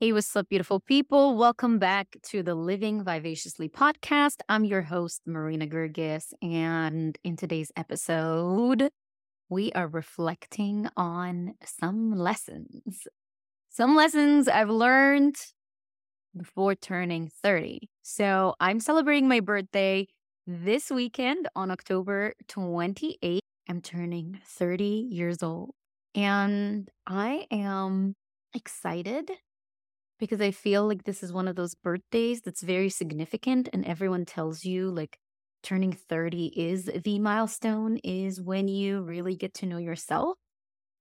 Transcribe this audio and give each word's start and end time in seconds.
Hey, 0.00 0.12
what's 0.12 0.36
up, 0.36 0.48
beautiful 0.48 0.78
people? 0.78 1.36
Welcome 1.36 1.80
back 1.80 2.18
to 2.28 2.44
the 2.44 2.54
Living 2.54 3.02
Vivaciously 3.02 3.68
podcast. 3.68 4.42
I'm 4.48 4.64
your 4.64 4.82
host, 4.82 5.22
Marina 5.26 5.66
Gergis. 5.66 6.32
And 6.40 7.18
in 7.24 7.34
today's 7.34 7.72
episode, 7.76 8.90
we 9.48 9.72
are 9.72 9.88
reflecting 9.88 10.88
on 10.96 11.54
some 11.64 12.12
lessons. 12.12 13.08
Some 13.70 13.96
lessons 13.96 14.46
I've 14.46 14.70
learned 14.70 15.34
before 16.36 16.76
turning 16.76 17.28
30. 17.42 17.90
So 18.02 18.54
I'm 18.60 18.78
celebrating 18.78 19.26
my 19.26 19.40
birthday 19.40 20.06
this 20.46 20.92
weekend 20.92 21.48
on 21.56 21.72
October 21.72 22.34
28th. 22.46 23.40
I'm 23.68 23.80
turning 23.80 24.38
30 24.46 25.08
years 25.10 25.42
old. 25.42 25.70
And 26.14 26.88
I 27.04 27.48
am 27.50 28.14
excited 28.54 29.32
because 30.18 30.40
I 30.40 30.50
feel 30.50 30.86
like 30.86 31.04
this 31.04 31.22
is 31.22 31.32
one 31.32 31.48
of 31.48 31.56
those 31.56 31.74
birthdays 31.74 32.42
that's 32.42 32.62
very 32.62 32.88
significant, 32.88 33.68
and 33.72 33.84
everyone 33.84 34.24
tells 34.24 34.64
you 34.64 34.90
like 34.90 35.18
turning 35.62 35.92
30 35.92 36.52
is 36.56 36.90
the 37.04 37.18
milestone, 37.18 37.98
is 37.98 38.40
when 38.40 38.68
you 38.68 39.00
really 39.02 39.36
get 39.36 39.54
to 39.54 39.66
know 39.66 39.78
yourself. 39.78 40.38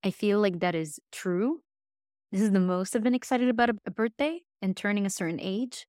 I 0.03 0.11
feel 0.11 0.39
like 0.39 0.59
that 0.59 0.75
is 0.75 0.99
true. 1.11 1.61
This 2.31 2.41
is 2.41 2.51
the 2.51 2.59
most 2.59 2.95
I've 2.95 3.03
been 3.03 3.15
excited 3.15 3.49
about 3.49 3.69
a, 3.85 3.91
birthday 3.91 4.41
and 4.61 4.75
turning 4.75 5.05
a 5.05 5.09
certain 5.09 5.39
age. 5.39 5.87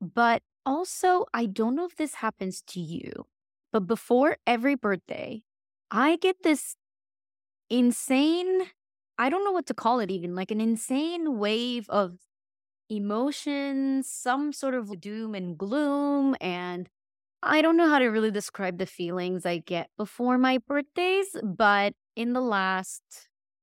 But 0.00 0.42
also, 0.64 1.26
I 1.34 1.46
don't 1.46 1.74
know 1.74 1.86
if 1.86 1.96
this 1.96 2.16
happens 2.16 2.62
to 2.68 2.80
you, 2.80 3.26
but 3.72 3.86
before 3.86 4.36
every 4.46 4.74
birthday, 4.74 5.42
I 5.90 6.16
get 6.16 6.36
this 6.42 6.76
insane, 7.70 8.62
I 9.18 9.30
don't 9.30 9.44
know 9.44 9.52
what 9.52 9.66
to 9.66 9.74
call 9.74 10.00
it 10.00 10.10
even, 10.10 10.34
like 10.34 10.50
an 10.50 10.60
insane 10.60 11.38
wave 11.38 11.88
of 11.90 12.18
emotions, 12.90 14.10
some 14.10 14.52
sort 14.52 14.74
of 14.74 15.00
doom 15.00 15.34
and 15.34 15.56
gloom. 15.58 16.36
And 16.40 16.88
I 17.42 17.62
don't 17.62 17.76
know 17.76 17.88
how 17.88 17.98
to 18.00 18.06
really 18.06 18.30
describe 18.30 18.78
the 18.78 18.86
feelings 18.86 19.46
I 19.46 19.58
get 19.58 19.90
before 19.96 20.38
my 20.38 20.58
birthdays, 20.58 21.28
but 21.42 21.94
in 22.16 22.32
the 22.32 22.40
last, 22.40 23.02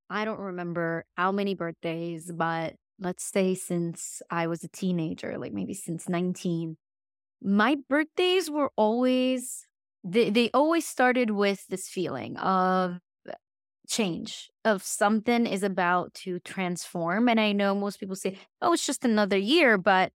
I 0.10 0.26
don't 0.26 0.40
remember 0.40 1.06
how 1.18 1.32
many 1.32 1.56
birthdays, 1.56 2.32
but 2.32 2.76
let's 3.00 3.24
say 3.24 3.56
since 3.56 4.22
I 4.30 4.48
was 4.48 4.64
a 4.64 4.70
teenager, 4.70 5.38
like 5.38 5.54
maybe 5.54 5.74
since 5.74 6.08
19, 6.08 6.78
my 7.42 7.78
birthdays 7.90 8.50
were 8.50 8.72
always, 8.78 9.68
they, 10.04 10.30
they 10.30 10.50
always 10.54 10.88
started 10.88 11.32
with 11.32 11.68
this 11.68 11.90
feeling 11.90 12.38
of 12.38 13.00
change 13.88 14.50
of 14.64 14.84
something 14.84 15.46
is 15.46 15.64
about 15.64 16.14
to 16.26 16.40
transform. 16.40 17.30
And 17.30 17.40
I 17.40 17.52
know 17.52 17.76
most 17.76 18.00
people 18.00 18.16
say, 18.16 18.38
oh, 18.62 18.74
it's 18.74 18.86
just 18.86 19.06
another 19.06 19.38
year. 19.38 19.78
But 19.78 20.12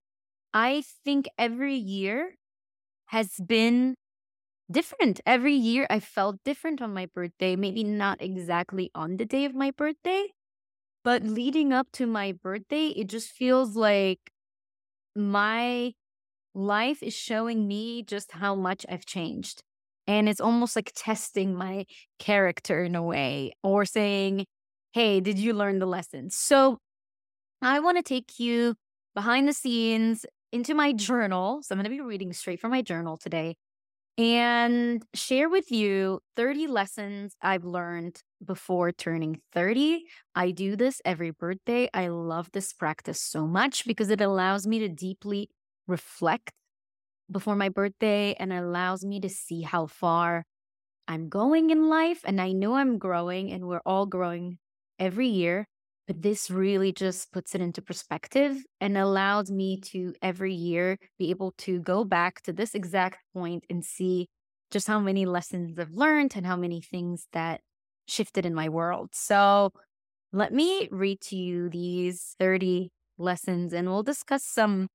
I 0.53 0.83
think 1.03 1.29
every 1.37 1.75
year 1.75 2.35
has 3.07 3.35
been 3.45 3.95
different. 4.71 5.21
Every 5.25 5.53
year 5.53 5.87
I 5.89 5.99
felt 5.99 6.37
different 6.45 6.81
on 6.81 6.93
my 6.93 7.07
birthday. 7.07 7.55
Maybe 7.55 7.83
not 7.83 8.21
exactly 8.21 8.91
on 8.95 9.17
the 9.17 9.25
day 9.25 9.45
of 9.45 9.55
my 9.55 9.71
birthday, 9.71 10.29
but 11.03 11.23
leading 11.23 11.73
up 11.73 11.91
to 11.93 12.07
my 12.07 12.31
birthday, 12.31 12.87
it 12.87 13.07
just 13.07 13.29
feels 13.29 13.75
like 13.75 14.31
my 15.15 15.93
life 16.53 17.03
is 17.03 17.13
showing 17.13 17.67
me 17.67 18.03
just 18.03 18.33
how 18.33 18.55
much 18.55 18.85
I've 18.89 19.05
changed. 19.05 19.63
And 20.11 20.27
it's 20.27 20.41
almost 20.41 20.75
like 20.75 20.91
testing 20.93 21.55
my 21.55 21.85
character 22.19 22.83
in 22.83 22.95
a 22.95 23.01
way 23.01 23.53
or 23.63 23.85
saying, 23.85 24.45
hey, 24.91 25.21
did 25.21 25.39
you 25.39 25.53
learn 25.53 25.79
the 25.79 25.85
lesson? 25.85 26.29
So 26.29 26.79
I 27.61 27.79
want 27.79 27.95
to 27.95 28.03
take 28.03 28.37
you 28.37 28.75
behind 29.15 29.47
the 29.47 29.53
scenes 29.53 30.25
into 30.51 30.73
my 30.73 30.91
journal. 30.91 31.61
So 31.63 31.73
I'm 31.73 31.77
going 31.77 31.85
to 31.85 31.89
be 31.89 32.01
reading 32.01 32.33
straight 32.33 32.59
from 32.59 32.71
my 32.71 32.81
journal 32.81 33.15
today 33.15 33.55
and 34.17 35.01
share 35.13 35.47
with 35.47 35.71
you 35.71 36.19
30 36.35 36.67
lessons 36.67 37.37
I've 37.41 37.63
learned 37.63 38.21
before 38.43 38.91
turning 38.91 39.39
30. 39.53 40.03
I 40.35 40.51
do 40.51 40.75
this 40.75 41.01
every 41.05 41.31
birthday. 41.31 41.87
I 41.93 42.09
love 42.09 42.49
this 42.51 42.73
practice 42.73 43.21
so 43.21 43.47
much 43.47 43.85
because 43.85 44.09
it 44.09 44.19
allows 44.19 44.67
me 44.67 44.79
to 44.79 44.89
deeply 44.89 45.47
reflect 45.87 46.51
before 47.31 47.55
my 47.55 47.69
birthday 47.69 48.35
and 48.39 48.51
allows 48.51 49.05
me 49.05 49.19
to 49.21 49.29
see 49.29 49.61
how 49.61 49.87
far 49.87 50.43
I'm 51.07 51.29
going 51.29 51.69
in 51.69 51.89
life. 51.89 52.21
And 52.23 52.39
I 52.39 52.51
know 52.51 52.75
I'm 52.75 52.97
growing 52.97 53.51
and 53.51 53.67
we're 53.67 53.81
all 53.85 54.05
growing 54.05 54.57
every 54.99 55.27
year. 55.27 55.67
But 56.07 56.21
this 56.21 56.49
really 56.51 56.91
just 56.91 57.31
puts 57.31 57.55
it 57.55 57.61
into 57.61 57.81
perspective 57.81 58.57
and 58.81 58.97
allows 58.97 59.49
me 59.49 59.79
to 59.91 60.13
every 60.21 60.53
year 60.53 60.97
be 61.17 61.29
able 61.29 61.53
to 61.59 61.79
go 61.79 62.03
back 62.03 62.41
to 62.41 62.53
this 62.53 62.75
exact 62.75 63.19
point 63.33 63.65
and 63.69 63.85
see 63.85 64.27
just 64.71 64.87
how 64.87 64.99
many 64.99 65.25
lessons 65.25 65.77
I've 65.77 65.91
learned 65.91 66.33
and 66.35 66.45
how 66.45 66.55
many 66.55 66.81
things 66.81 67.27
that 67.33 67.61
shifted 68.07 68.45
in 68.45 68.53
my 68.53 68.67
world. 68.67 69.09
So 69.13 69.71
let 70.33 70.53
me 70.53 70.87
read 70.91 71.21
to 71.21 71.35
you 71.35 71.69
these 71.69 72.35
30 72.39 72.89
lessons 73.17 73.71
and 73.73 73.87
we'll 73.87 74.03
discuss 74.03 74.43
some 74.43 74.87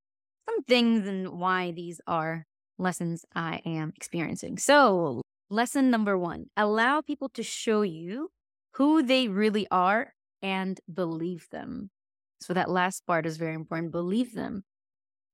some 0.48 0.62
things 0.64 1.06
and 1.06 1.28
why 1.30 1.70
these 1.72 2.00
are 2.06 2.46
lessons 2.78 3.24
I 3.34 3.62
am 3.64 3.92
experiencing. 3.96 4.58
So, 4.58 5.22
lesson 5.50 5.90
number 5.90 6.18
one 6.18 6.46
allow 6.56 7.00
people 7.00 7.28
to 7.30 7.42
show 7.42 7.82
you 7.82 8.30
who 8.74 9.02
they 9.02 9.28
really 9.28 9.66
are 9.70 10.12
and 10.42 10.80
believe 10.92 11.48
them. 11.50 11.90
So, 12.40 12.54
that 12.54 12.70
last 12.70 13.06
part 13.06 13.26
is 13.26 13.36
very 13.36 13.54
important 13.54 13.92
believe 13.92 14.34
them. 14.34 14.64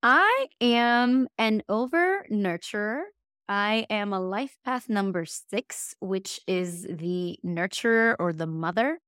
I 0.02 0.48
am 0.60 1.28
an 1.38 1.62
over 1.68 2.26
nurturer. 2.30 3.02
I 3.48 3.86
am 3.90 4.12
a 4.12 4.20
life 4.20 4.56
path 4.64 4.88
number 4.88 5.24
six, 5.24 5.94
which 6.00 6.40
is 6.46 6.84
the 6.84 7.38
nurturer 7.44 8.16
or 8.18 8.32
the 8.32 8.46
mother. 8.46 8.98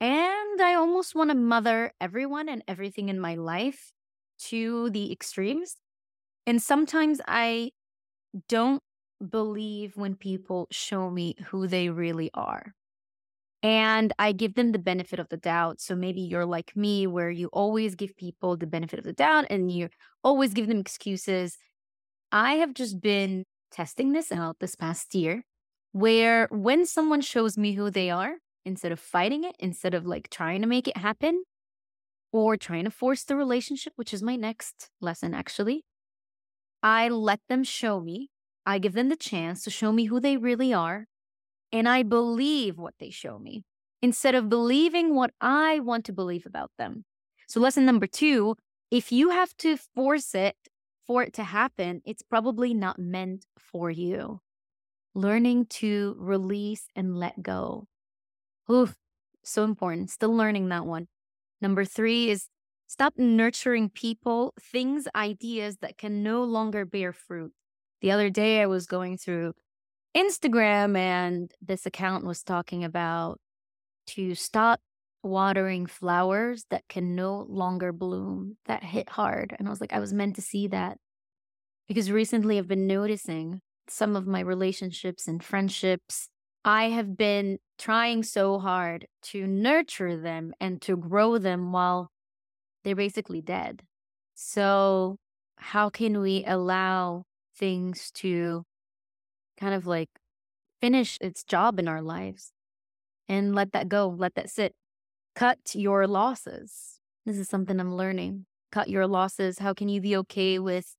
And 0.00 0.60
I 0.60 0.74
almost 0.74 1.14
want 1.14 1.30
to 1.30 1.36
mother 1.36 1.92
everyone 2.00 2.48
and 2.48 2.62
everything 2.66 3.08
in 3.08 3.20
my 3.20 3.34
life 3.34 3.92
to 4.48 4.90
the 4.90 5.12
extremes. 5.12 5.76
And 6.46 6.62
sometimes 6.62 7.20
I 7.26 7.70
don't 8.48 8.82
believe 9.28 9.96
when 9.96 10.14
people 10.14 10.66
show 10.70 11.10
me 11.10 11.36
who 11.48 11.66
they 11.66 11.90
really 11.90 12.30
are. 12.34 12.74
And 13.62 14.12
I 14.18 14.32
give 14.32 14.54
them 14.54 14.72
the 14.72 14.78
benefit 14.78 15.18
of 15.18 15.28
the 15.28 15.36
doubt. 15.36 15.80
So 15.80 15.94
maybe 15.94 16.22
you're 16.22 16.46
like 16.46 16.74
me, 16.74 17.06
where 17.06 17.30
you 17.30 17.48
always 17.48 17.94
give 17.94 18.16
people 18.16 18.56
the 18.56 18.66
benefit 18.66 18.98
of 18.98 19.04
the 19.04 19.12
doubt 19.12 19.44
and 19.50 19.70
you 19.70 19.90
always 20.24 20.54
give 20.54 20.66
them 20.66 20.80
excuses. 20.80 21.58
I 22.32 22.54
have 22.54 22.72
just 22.72 23.00
been 23.00 23.44
testing 23.70 24.12
this 24.12 24.32
out 24.32 24.56
this 24.60 24.74
past 24.74 25.14
year, 25.14 25.44
where 25.92 26.48
when 26.50 26.86
someone 26.86 27.20
shows 27.20 27.58
me 27.58 27.74
who 27.74 27.90
they 27.90 28.08
are, 28.10 28.36
instead 28.64 28.92
of 28.92 29.00
fighting 29.00 29.44
it, 29.44 29.56
instead 29.58 29.94
of 29.94 30.06
like 30.06 30.30
trying 30.30 30.62
to 30.62 30.66
make 30.66 30.88
it 30.88 30.96
happen, 30.96 31.42
or 32.32 32.56
trying 32.56 32.84
to 32.84 32.90
force 32.90 33.24
the 33.24 33.36
relationship, 33.36 33.92
which 33.96 34.14
is 34.14 34.22
my 34.22 34.36
next 34.36 34.90
lesson 35.00 35.34
actually. 35.34 35.84
I 36.82 37.08
let 37.08 37.40
them 37.48 37.64
show 37.64 38.00
me. 38.00 38.30
I 38.64 38.78
give 38.78 38.92
them 38.92 39.08
the 39.08 39.16
chance 39.16 39.64
to 39.64 39.70
show 39.70 39.92
me 39.92 40.04
who 40.04 40.20
they 40.20 40.36
really 40.36 40.72
are. 40.72 41.06
And 41.72 41.88
I 41.88 42.02
believe 42.02 42.78
what 42.78 42.94
they 42.98 43.10
show 43.10 43.38
me 43.38 43.64
instead 44.02 44.34
of 44.34 44.48
believing 44.48 45.14
what 45.14 45.32
I 45.40 45.80
want 45.80 46.04
to 46.06 46.12
believe 46.12 46.46
about 46.46 46.70
them. 46.78 47.04
So, 47.48 47.60
lesson 47.60 47.84
number 47.84 48.06
two 48.06 48.56
if 48.90 49.12
you 49.12 49.30
have 49.30 49.56
to 49.58 49.76
force 49.76 50.34
it 50.34 50.56
for 51.06 51.22
it 51.22 51.32
to 51.34 51.44
happen, 51.44 52.02
it's 52.04 52.22
probably 52.22 52.74
not 52.74 52.98
meant 52.98 53.46
for 53.56 53.90
you. 53.90 54.40
Learning 55.14 55.66
to 55.66 56.16
release 56.18 56.88
and 56.96 57.16
let 57.16 57.42
go. 57.42 57.86
Oof, 58.70 58.96
so 59.44 59.64
important. 59.64 60.10
Still 60.10 60.34
learning 60.34 60.68
that 60.68 60.86
one. 60.86 61.06
Number 61.60 61.84
three 61.84 62.30
is 62.30 62.48
stop 62.86 63.14
nurturing 63.16 63.90
people, 63.90 64.54
things, 64.60 65.06
ideas 65.14 65.78
that 65.78 65.98
can 65.98 66.22
no 66.22 66.42
longer 66.42 66.84
bear 66.84 67.12
fruit. 67.12 67.52
The 68.00 68.10
other 68.10 68.30
day, 68.30 68.62
I 68.62 68.66
was 68.66 68.86
going 68.86 69.18
through 69.18 69.52
Instagram 70.16 70.96
and 70.96 71.52
this 71.60 71.86
account 71.86 72.24
was 72.24 72.42
talking 72.42 72.82
about 72.82 73.38
to 74.08 74.34
stop 74.34 74.80
watering 75.22 75.86
flowers 75.86 76.64
that 76.70 76.88
can 76.88 77.14
no 77.14 77.46
longer 77.48 77.92
bloom. 77.92 78.56
That 78.66 78.82
hit 78.82 79.10
hard. 79.10 79.54
And 79.58 79.68
I 79.68 79.70
was 79.70 79.80
like, 79.80 79.92
I 79.92 80.00
was 80.00 80.12
meant 80.12 80.36
to 80.36 80.42
see 80.42 80.66
that. 80.68 80.96
Because 81.86 82.10
recently 82.10 82.56
I've 82.56 82.68
been 82.68 82.86
noticing 82.86 83.60
some 83.88 84.16
of 84.16 84.26
my 84.26 84.40
relationships 84.40 85.28
and 85.28 85.42
friendships 85.42 86.29
I 86.64 86.90
have 86.90 87.16
been 87.16 87.58
trying 87.78 88.22
so 88.22 88.58
hard 88.58 89.06
to 89.22 89.46
nurture 89.46 90.16
them 90.16 90.52
and 90.60 90.80
to 90.82 90.96
grow 90.96 91.38
them 91.38 91.72
while 91.72 92.10
they're 92.84 92.94
basically 92.94 93.40
dead. 93.40 93.82
So, 94.34 95.16
how 95.56 95.90
can 95.90 96.20
we 96.20 96.44
allow 96.46 97.24
things 97.56 98.10
to 98.12 98.64
kind 99.58 99.74
of 99.74 99.86
like 99.86 100.08
finish 100.80 101.18
its 101.20 101.44
job 101.44 101.78
in 101.78 101.88
our 101.88 102.02
lives 102.02 102.52
and 103.28 103.54
let 103.54 103.72
that 103.72 103.88
go, 103.88 104.08
let 104.08 104.34
that 104.34 104.50
sit? 104.50 104.74
Cut 105.34 105.58
your 105.74 106.06
losses. 106.06 107.00
This 107.24 107.38
is 107.38 107.48
something 107.48 107.78
I'm 107.80 107.94
learning. 107.94 108.46
Cut 108.72 108.88
your 108.88 109.06
losses. 109.06 109.58
How 109.58 109.72
can 109.72 109.88
you 109.88 110.00
be 110.00 110.16
okay 110.16 110.58
with 110.58 110.94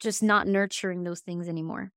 just 0.00 0.22
not 0.22 0.46
nurturing 0.46 1.04
those 1.04 1.20
things 1.20 1.48
anymore? 1.48 1.90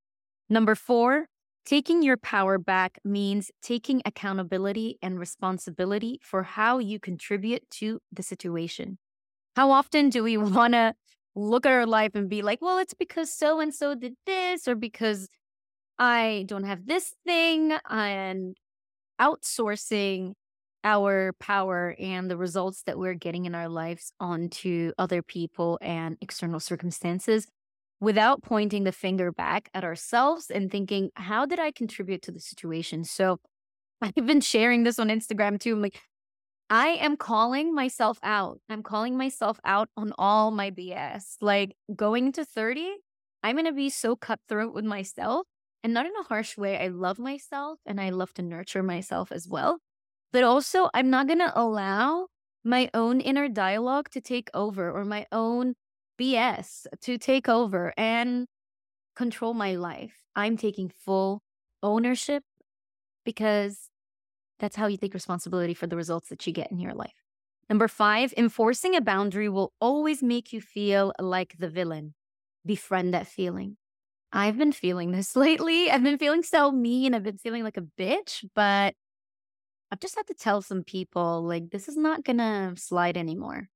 Number 0.50 0.76
four, 0.76 1.28
taking 1.68 2.02
your 2.02 2.16
power 2.16 2.58
back 2.58 2.98
means 3.04 3.52
taking 3.62 4.02
accountability 4.06 4.98
and 5.02 5.20
responsibility 5.20 6.18
for 6.24 6.44
how 6.44 6.80
you 6.80 6.98
contribute 6.98 7.70
to 7.70 8.00
the 8.10 8.24
situation. 8.24 8.98
How 9.58 9.72
often 9.72 10.10
do 10.10 10.24
we 10.24 10.38
want 10.38 10.74
to 10.74 10.94
look 11.36 11.66
at 11.66 11.74
our 11.74 11.86
life 11.86 12.12
and 12.16 12.30
be 12.30 12.42
like, 12.42 12.62
well, 12.62 12.78
it's 12.78 12.94
because 12.94 13.32
so 13.34 13.60
and 13.60 13.76
so 13.76 13.96
did 13.96 14.14
this, 14.26 14.66
or 14.66 14.76
because 14.76 15.28
I 16.00 16.46
don't 16.48 16.64
have 16.64 16.88
this 16.88 17.14
thing, 17.26 17.78
and 17.90 18.56
outsourcing 19.20 20.34
our 20.86 21.34
power 21.40 21.96
and 22.00 22.32
the 22.32 22.38
results 22.38 22.84
that 22.84 22.98
we're 22.98 23.14
getting 23.14 23.46
in 23.46 23.54
our 23.54 23.68
lives 23.68 24.14
onto 24.22 24.94
other 24.98 25.22
people 25.22 25.78
and 25.82 26.16
external 26.22 26.62
circumstances 26.62 27.46
without 28.00 28.44
pointing 28.44 28.84
the 28.84 28.92
finger 28.92 29.32
back 29.32 29.70
at 29.74 29.84
ourselves 29.84 30.50
and 30.50 30.72
thinking, 30.72 31.10
how 31.16 31.46
did 31.46 31.60
I 31.60 31.72
contribute 31.72 32.22
to 32.24 32.32
the 32.32 32.40
situation? 32.40 33.04
So 33.04 33.40
I've 34.02 34.14
been 34.16 34.42
sharing 34.42 34.84
this 34.84 35.00
on 35.00 35.08
Instagram 35.08 35.60
too. 35.60 35.74
I'm 35.74 35.82
like, 35.82 36.00
I 36.70 36.90
am 36.90 37.16
calling 37.16 37.74
myself 37.74 38.20
out. 38.22 38.60
I'm 38.70 38.84
calling 38.84 39.18
myself 39.18 39.60
out 39.64 39.90
on 39.96 40.14
all 40.18 40.52
my 40.52 40.70
BS. 40.70 41.38
Like 41.42 41.76
going 41.96 42.34
to 42.34 42.46
30, 42.46 42.94
I'm 43.42 43.56
going 43.56 43.66
to 43.66 43.72
be 43.72 43.90
so 43.90 44.16
cutthroat 44.16 44.74
with 44.74 44.86
myself 44.86 45.48
and 45.84 45.94
not 45.94 46.06
in 46.06 46.12
a 46.20 46.24
harsh 46.24 46.58
way. 46.58 46.78
I 46.78 46.90
love 46.90 47.20
myself 47.20 47.80
and 47.86 48.02
I 48.02 48.10
love 48.10 48.34
to 48.34 48.42
nurture 48.42 48.84
myself 48.84 49.32
as 49.32 49.48
well. 49.48 49.80
But 50.34 50.44
also, 50.44 50.90
I'm 50.94 51.10
not 51.10 51.28
going 51.28 51.40
to 51.40 51.58
allow 51.58 52.28
my 52.66 52.90
own 52.94 53.22
inner 53.22 53.48
dialogue 53.48 54.10
to 54.10 54.20
take 54.20 54.50
over 54.54 54.92
or 54.92 55.06
my 55.06 55.26
own 55.32 55.76
BS 56.20 56.86
to 57.02 57.18
take 57.18 57.48
over 57.50 57.94
and 57.98 58.48
control 59.16 59.54
my 59.54 59.76
life. 59.76 60.14
I'm 60.36 60.58
taking 60.58 60.90
full 60.90 61.42
ownership 61.82 62.44
because 63.26 63.90
that's 64.60 64.76
how 64.76 64.88
you 64.88 64.98
take 64.98 65.14
responsibility 65.14 65.74
for 65.74 65.88
the 65.88 65.96
results 65.96 66.30
that 66.30 66.46
you 66.48 66.54
get 66.54 66.72
in 66.72 66.80
your 66.80 66.94
life. 66.94 67.14
Number 67.70 67.88
five, 67.88 68.34
enforcing 68.38 68.96
a 68.96 69.02
boundary 69.02 69.50
will 69.50 69.74
always 69.82 70.24
make 70.24 70.54
you 70.54 70.62
feel 70.62 71.14
like 71.20 71.56
the 71.60 71.70
villain. 71.70 72.14
Befriend 72.66 73.14
that 73.14 73.28
feeling. 73.28 73.78
I've 74.32 74.58
been 74.58 74.72
feeling 74.72 75.12
this 75.12 75.36
lately. 75.46 75.90
I've 75.92 76.04
been 76.04 76.18
feeling 76.18 76.44
so 76.44 76.72
mean. 76.72 77.14
I've 77.14 77.24
been 77.24 77.38
feeling 77.38 77.64
like 77.64 77.78
a 77.78 77.86
bitch, 78.00 78.46
but 78.56 78.94
I've 79.92 80.00
just 80.00 80.16
had 80.16 80.28
to 80.28 80.34
tell 80.34 80.62
some 80.62 80.84
people 80.84 81.44
like 81.44 81.70
this 81.70 81.88
is 81.88 81.98
not 81.98 82.24
gonna 82.24 82.74
slide 82.78 83.18
anymore. 83.18 83.70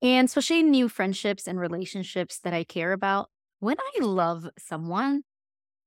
And 0.00 0.26
especially 0.26 0.62
new 0.62 0.88
friendships 0.88 1.48
and 1.48 1.58
relationships 1.58 2.38
that 2.40 2.54
I 2.54 2.64
care 2.64 2.92
about. 2.92 3.30
When 3.60 3.76
I 3.78 4.04
love 4.04 4.48
someone, 4.58 5.22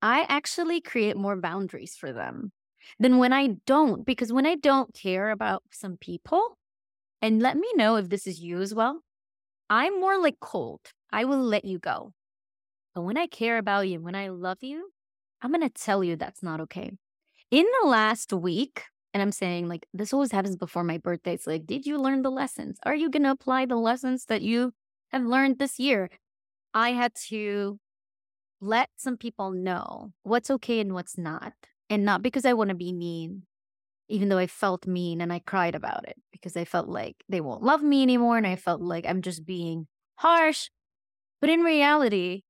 I 0.01 0.25
actually 0.27 0.81
create 0.81 1.15
more 1.15 1.37
boundaries 1.37 1.95
for 1.95 2.11
them 2.11 2.51
than 2.99 3.17
when 3.17 3.31
I 3.31 3.55
don't. 3.65 4.05
Because 4.05 4.33
when 4.33 4.45
I 4.45 4.55
don't 4.55 4.93
care 4.93 5.29
about 5.29 5.63
some 5.71 5.95
people, 5.97 6.57
and 7.21 7.41
let 7.41 7.55
me 7.55 7.67
know 7.75 7.95
if 7.95 8.09
this 8.09 8.25
is 8.25 8.41
you 8.41 8.61
as 8.61 8.73
well, 8.73 9.01
I'm 9.69 9.99
more 10.01 10.19
like 10.19 10.39
cold. 10.41 10.81
I 11.11 11.23
will 11.23 11.41
let 11.41 11.63
you 11.63 11.79
go. 11.79 12.13
But 12.93 13.03
when 13.03 13.17
I 13.17 13.27
care 13.27 13.57
about 13.57 13.87
you, 13.87 14.01
when 14.01 14.15
I 14.15 14.29
love 14.29 14.57
you, 14.61 14.91
I'm 15.41 15.51
going 15.51 15.61
to 15.61 15.69
tell 15.69 16.03
you 16.03 16.15
that's 16.15 16.43
not 16.43 16.59
okay. 16.61 16.91
In 17.51 17.65
the 17.81 17.87
last 17.87 18.33
week, 18.33 18.83
and 19.13 19.21
I'm 19.21 19.31
saying 19.31 19.67
like 19.67 19.85
this 19.93 20.13
always 20.13 20.31
happens 20.31 20.55
before 20.55 20.83
my 20.83 20.97
birthday. 20.97 21.33
It's 21.33 21.47
like, 21.47 21.65
did 21.65 21.85
you 21.85 21.97
learn 21.97 22.21
the 22.21 22.31
lessons? 22.31 22.79
Are 22.83 22.95
you 22.95 23.09
going 23.09 23.23
to 23.23 23.31
apply 23.31 23.65
the 23.65 23.75
lessons 23.75 24.25
that 24.25 24.41
you 24.41 24.73
have 25.11 25.23
learned 25.23 25.59
this 25.59 25.79
year? 25.79 26.09
I 26.73 26.91
had 26.91 27.13
to 27.27 27.79
let 28.61 28.89
some 28.95 29.17
people 29.17 29.51
know 29.51 30.13
what's 30.23 30.49
okay 30.51 30.79
and 30.79 30.93
what's 30.93 31.17
not. 31.17 31.53
And 31.89 32.05
not 32.05 32.21
because 32.21 32.45
I 32.45 32.53
want 32.53 32.69
to 32.69 32.75
be 32.75 32.93
mean, 32.93 33.43
even 34.07 34.29
though 34.29 34.37
I 34.37 34.47
felt 34.47 34.87
mean 34.87 35.19
and 35.19 35.33
I 35.33 35.39
cried 35.39 35.75
about 35.75 36.07
it 36.07 36.15
because 36.31 36.55
I 36.55 36.63
felt 36.63 36.87
like 36.87 37.17
they 37.27 37.41
won't 37.41 37.63
love 37.63 37.83
me 37.83 38.01
anymore. 38.01 38.37
And 38.37 38.47
I 38.47 38.55
felt 38.55 38.81
like 38.81 39.05
I'm 39.05 39.21
just 39.21 39.45
being 39.45 39.87
harsh. 40.15 40.69
But 41.41 41.49
in 41.49 41.61
reality, 41.61 42.43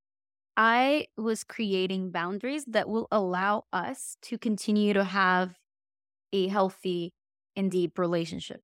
I 0.56 1.08
was 1.18 1.44
creating 1.44 2.12
boundaries 2.12 2.66
that 2.66 2.88
will 2.88 3.08
allow 3.12 3.64
us 3.74 4.18
to 4.24 4.38
continue 4.38 4.94
to 4.94 5.06
have 5.06 5.56
a 6.34 6.48
healthy 6.48 7.14
and 7.56 7.72
deep 7.72 7.98
relationship. 7.98 8.62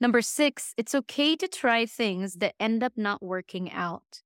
Number 0.00 0.20
six, 0.22 0.74
it's 0.76 0.94
okay 0.94 1.36
to 1.36 1.48
try 1.48 1.86
things 1.86 2.34
that 2.34 2.54
end 2.60 2.82
up 2.82 2.92
not 2.96 3.22
working 3.22 3.70
out. 3.72 4.22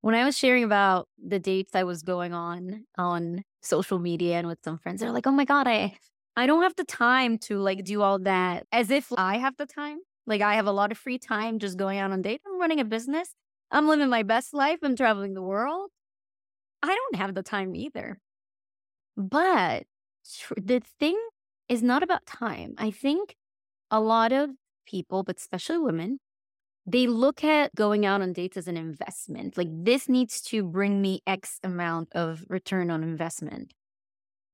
When 0.00 0.14
I 0.14 0.24
was 0.24 0.36
sharing 0.36 0.64
about 0.64 1.08
the 1.16 1.38
dates 1.38 1.74
I 1.74 1.84
was 1.84 2.02
going 2.02 2.32
on 2.34 2.84
on 2.98 3.44
social 3.62 3.98
media 3.98 4.38
and 4.38 4.48
with 4.48 4.58
some 4.64 4.78
friends, 4.78 5.00
they're 5.00 5.12
like, 5.12 5.26
"Oh 5.26 5.32
my 5.32 5.44
god, 5.44 5.68
I 5.68 5.96
I 6.36 6.46
don't 6.46 6.62
have 6.62 6.74
the 6.76 6.84
time 6.84 7.38
to 7.46 7.58
like 7.58 7.84
do 7.84 8.02
all 8.02 8.18
that." 8.20 8.66
As 8.72 8.90
if 8.90 9.12
I 9.16 9.38
have 9.38 9.56
the 9.56 9.66
time. 9.66 9.98
Like 10.26 10.40
I 10.40 10.54
have 10.54 10.66
a 10.66 10.72
lot 10.72 10.92
of 10.92 10.98
free 10.98 11.18
time 11.18 11.58
just 11.58 11.78
going 11.78 11.98
out 11.98 12.10
on 12.12 12.22
dates. 12.22 12.44
I'm 12.46 12.60
running 12.60 12.80
a 12.80 12.84
business. 12.84 13.34
I'm 13.70 13.88
living 13.88 14.08
my 14.08 14.22
best 14.22 14.52
life. 14.54 14.80
I'm 14.82 14.96
traveling 14.96 15.34
the 15.34 15.42
world. 15.42 15.90
I 16.82 16.94
don't 16.94 17.16
have 17.16 17.34
the 17.34 17.42
time 17.42 17.74
either. 17.74 18.18
But 19.16 19.84
the 20.56 20.80
thing 20.98 21.18
is 21.72 21.82
not 21.82 22.02
about 22.02 22.26
time. 22.26 22.74
I 22.76 22.90
think 22.90 23.34
a 23.90 23.98
lot 23.98 24.32
of 24.32 24.50
people, 24.86 25.22
but 25.22 25.38
especially 25.38 25.78
women, 25.78 26.18
they 26.86 27.06
look 27.06 27.42
at 27.42 27.74
going 27.74 28.04
out 28.04 28.20
on 28.20 28.32
dates 28.32 28.56
as 28.56 28.68
an 28.68 28.76
investment. 28.76 29.56
Like, 29.56 29.68
this 29.70 30.08
needs 30.08 30.42
to 30.42 30.62
bring 30.62 31.00
me 31.00 31.20
X 31.26 31.58
amount 31.62 32.08
of 32.12 32.44
return 32.48 32.90
on 32.90 33.02
investment. 33.02 33.72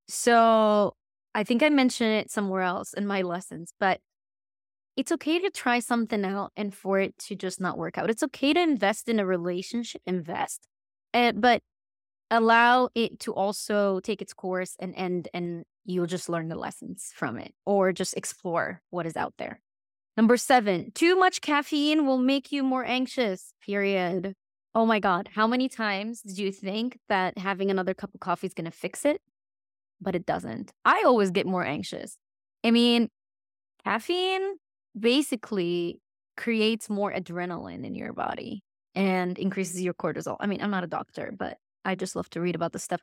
So, 0.06 0.94
I 1.34 1.42
think 1.44 1.62
I 1.62 1.70
mentioned 1.70 2.12
it 2.12 2.30
somewhere 2.30 2.62
else 2.62 2.92
in 2.92 3.06
my 3.06 3.22
lessons, 3.22 3.72
but 3.80 4.00
it's 4.96 5.12
okay 5.12 5.38
to 5.40 5.50
try 5.50 5.80
something 5.80 6.24
out 6.24 6.52
and 6.56 6.74
for 6.74 6.98
it 7.00 7.16
to 7.18 7.34
just 7.34 7.60
not 7.60 7.78
work 7.78 7.98
out. 7.98 8.10
It's 8.10 8.22
okay 8.22 8.52
to 8.52 8.60
invest 8.60 9.08
in 9.08 9.18
a 9.18 9.26
relationship, 9.26 10.02
invest, 10.06 10.66
uh, 11.14 11.32
but 11.32 11.62
allow 12.30 12.88
it 12.94 13.20
to 13.20 13.34
also 13.34 14.00
take 14.00 14.20
its 14.22 14.34
course 14.34 14.76
and 14.78 14.94
end 14.96 15.28
and 15.32 15.64
you'll 15.84 16.06
just 16.06 16.28
learn 16.28 16.48
the 16.48 16.56
lessons 16.56 17.12
from 17.14 17.38
it 17.38 17.54
or 17.64 17.92
just 17.92 18.16
explore 18.16 18.82
what 18.90 19.06
is 19.06 19.16
out 19.16 19.34
there. 19.38 19.60
Number 20.16 20.36
seven, 20.36 20.90
too 20.94 21.16
much 21.16 21.40
caffeine 21.40 22.06
will 22.06 22.18
make 22.18 22.50
you 22.52 22.62
more 22.62 22.84
anxious, 22.84 23.54
period. 23.64 24.34
Oh 24.74 24.84
my 24.84 25.00
God. 25.00 25.30
How 25.32 25.46
many 25.46 25.68
times 25.68 26.20
do 26.22 26.42
you 26.42 26.52
think 26.52 26.98
that 27.08 27.38
having 27.38 27.70
another 27.70 27.94
cup 27.94 28.12
of 28.14 28.20
coffee 28.20 28.46
is 28.46 28.54
going 28.54 28.66
to 28.66 28.70
fix 28.70 29.04
it? 29.04 29.20
But 30.00 30.14
it 30.14 30.26
doesn't. 30.26 30.72
I 30.84 31.04
always 31.06 31.30
get 31.30 31.46
more 31.46 31.64
anxious. 31.64 32.16
I 32.64 32.70
mean, 32.70 33.08
caffeine 33.84 34.56
basically 34.98 36.00
creates 36.36 36.90
more 36.90 37.12
adrenaline 37.12 37.84
in 37.84 37.94
your 37.94 38.12
body 38.12 38.62
and 38.94 39.38
increases 39.38 39.80
your 39.80 39.94
cortisol. 39.94 40.36
I 40.40 40.46
mean, 40.46 40.60
I'm 40.60 40.70
not 40.70 40.84
a 40.84 40.88
doctor, 40.88 41.32
but 41.36 41.56
I 41.88 41.94
just 41.94 42.14
love 42.14 42.28
to 42.30 42.40
read 42.40 42.54
about 42.54 42.72
this 42.72 42.84
stuff. 42.84 43.00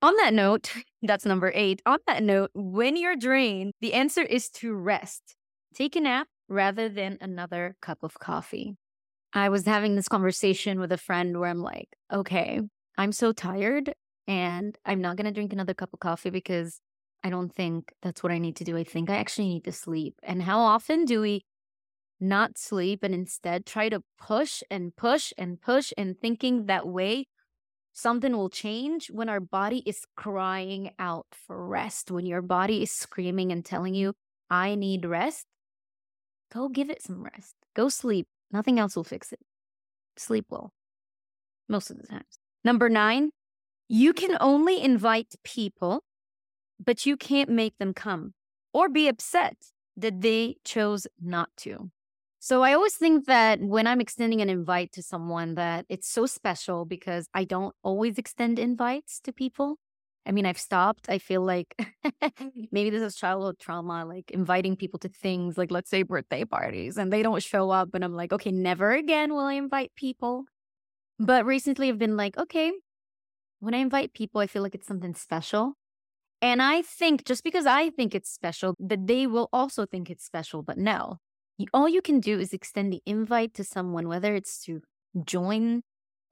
On 0.00 0.16
that 0.16 0.32
note, 0.32 0.72
that's 1.02 1.26
number 1.26 1.52
eight. 1.54 1.82
On 1.86 1.98
that 2.06 2.22
note, 2.22 2.50
when 2.54 2.96
you're 2.96 3.16
drained, 3.16 3.72
the 3.80 3.92
answer 3.92 4.22
is 4.22 4.48
to 4.50 4.72
rest. 4.74 5.36
Take 5.74 5.96
a 5.96 6.00
nap 6.00 6.28
rather 6.48 6.88
than 6.88 7.18
another 7.20 7.76
cup 7.82 7.98
of 8.02 8.18
coffee. 8.18 8.76
I 9.34 9.48
was 9.48 9.66
having 9.66 9.96
this 9.96 10.08
conversation 10.08 10.80
with 10.80 10.92
a 10.92 10.98
friend 10.98 11.38
where 11.38 11.48
I'm 11.48 11.62
like, 11.62 11.88
okay, 12.12 12.60
I'm 12.98 13.12
so 13.12 13.32
tired 13.32 13.94
and 14.26 14.76
I'm 14.84 15.00
not 15.00 15.16
going 15.16 15.26
to 15.26 15.32
drink 15.32 15.52
another 15.52 15.74
cup 15.74 15.90
of 15.92 16.00
coffee 16.00 16.30
because 16.30 16.80
I 17.24 17.30
don't 17.30 17.54
think 17.54 17.92
that's 18.02 18.22
what 18.22 18.32
I 18.32 18.38
need 18.38 18.56
to 18.56 18.64
do. 18.64 18.76
I 18.76 18.84
think 18.84 19.08
I 19.08 19.16
actually 19.16 19.48
need 19.48 19.64
to 19.64 19.72
sleep. 19.72 20.14
And 20.22 20.42
how 20.42 20.58
often 20.58 21.04
do 21.04 21.20
we 21.20 21.44
not 22.20 22.58
sleep 22.58 23.02
and 23.02 23.14
instead 23.14 23.66
try 23.66 23.88
to 23.88 24.02
push 24.18 24.62
and 24.70 24.94
push 24.94 25.32
and 25.38 25.60
push 25.60 25.92
and 25.96 26.18
thinking 26.18 26.66
that 26.66 26.86
way 26.86 27.26
something 27.92 28.36
will 28.36 28.48
change 28.48 29.10
when 29.10 29.28
our 29.28 29.40
body 29.40 29.82
is 29.86 30.04
crying 30.16 30.90
out 30.98 31.26
for 31.32 31.66
rest. 31.66 32.10
When 32.10 32.26
your 32.26 32.42
body 32.42 32.82
is 32.82 32.90
screaming 32.90 33.52
and 33.52 33.64
telling 33.64 33.94
you, 33.94 34.14
I 34.50 34.74
need 34.74 35.04
rest, 35.04 35.46
go 36.52 36.68
give 36.68 36.90
it 36.90 37.02
some 37.02 37.22
rest. 37.22 37.54
Go 37.74 37.88
sleep. 37.88 38.26
Nothing 38.50 38.78
else 38.78 38.96
will 38.96 39.04
fix 39.04 39.32
it. 39.32 39.40
Sleep 40.16 40.46
will, 40.50 40.72
most 41.68 41.90
of 41.90 41.96
the 41.98 42.06
times. 42.06 42.38
Number 42.64 42.88
nine, 42.88 43.30
you 43.88 44.12
can 44.12 44.36
only 44.40 44.82
invite 44.82 45.34
people, 45.42 46.04
but 46.84 47.06
you 47.06 47.16
can't 47.16 47.50
make 47.50 47.78
them 47.78 47.94
come 47.94 48.34
or 48.72 48.88
be 48.88 49.08
upset 49.08 49.56
that 49.96 50.20
they 50.20 50.56
chose 50.64 51.06
not 51.20 51.48
to. 51.58 51.90
So 52.44 52.64
I 52.64 52.72
always 52.72 52.96
think 52.96 53.26
that 53.26 53.60
when 53.60 53.86
I'm 53.86 54.00
extending 54.00 54.40
an 54.40 54.48
invite 54.48 54.90
to 54.94 55.02
someone 55.02 55.54
that 55.54 55.86
it's 55.88 56.08
so 56.08 56.26
special 56.26 56.84
because 56.84 57.28
I 57.32 57.44
don't 57.44 57.72
always 57.84 58.18
extend 58.18 58.58
invites 58.58 59.20
to 59.20 59.32
people. 59.32 59.76
I 60.26 60.32
mean, 60.32 60.44
I've 60.44 60.58
stopped. 60.58 61.08
I 61.08 61.18
feel 61.18 61.42
like 61.42 61.72
maybe 62.72 62.90
this 62.90 63.00
is 63.00 63.14
childhood 63.14 63.60
trauma, 63.60 64.04
like 64.04 64.32
inviting 64.32 64.74
people 64.74 64.98
to 64.98 65.08
things 65.08 65.56
like, 65.56 65.70
let's 65.70 65.88
say, 65.88 66.02
birthday 66.02 66.44
parties, 66.44 66.98
and 66.98 67.12
they 67.12 67.22
don't 67.22 67.40
show 67.40 67.70
up. 67.70 67.90
And 67.94 68.04
I'm 68.04 68.16
like, 68.16 68.32
okay, 68.32 68.50
never 68.50 68.90
again 68.90 69.32
will 69.32 69.46
I 69.46 69.54
invite 69.54 69.92
people. 69.94 70.46
But 71.20 71.46
recently 71.46 71.90
I've 71.90 72.00
been 72.00 72.16
like, 72.16 72.36
okay, 72.36 72.72
when 73.60 73.72
I 73.72 73.78
invite 73.78 74.14
people, 74.14 74.40
I 74.40 74.48
feel 74.48 74.64
like 74.64 74.74
it's 74.74 74.88
something 74.88 75.14
special. 75.14 75.74
And 76.40 76.60
I 76.60 76.82
think 76.82 77.24
just 77.24 77.44
because 77.44 77.66
I 77.66 77.90
think 77.90 78.16
it's 78.16 78.32
special, 78.32 78.74
that 78.80 79.06
they 79.06 79.28
will 79.28 79.48
also 79.52 79.86
think 79.86 80.10
it's 80.10 80.24
special. 80.24 80.64
But 80.64 80.76
no, 80.76 81.18
all 81.72 81.88
you 81.88 82.02
can 82.02 82.20
do 82.20 82.38
is 82.38 82.52
extend 82.52 82.92
the 82.92 83.02
invite 83.06 83.54
to 83.54 83.64
someone, 83.64 84.08
whether 84.08 84.34
it's 84.34 84.62
to 84.64 84.82
join 85.24 85.82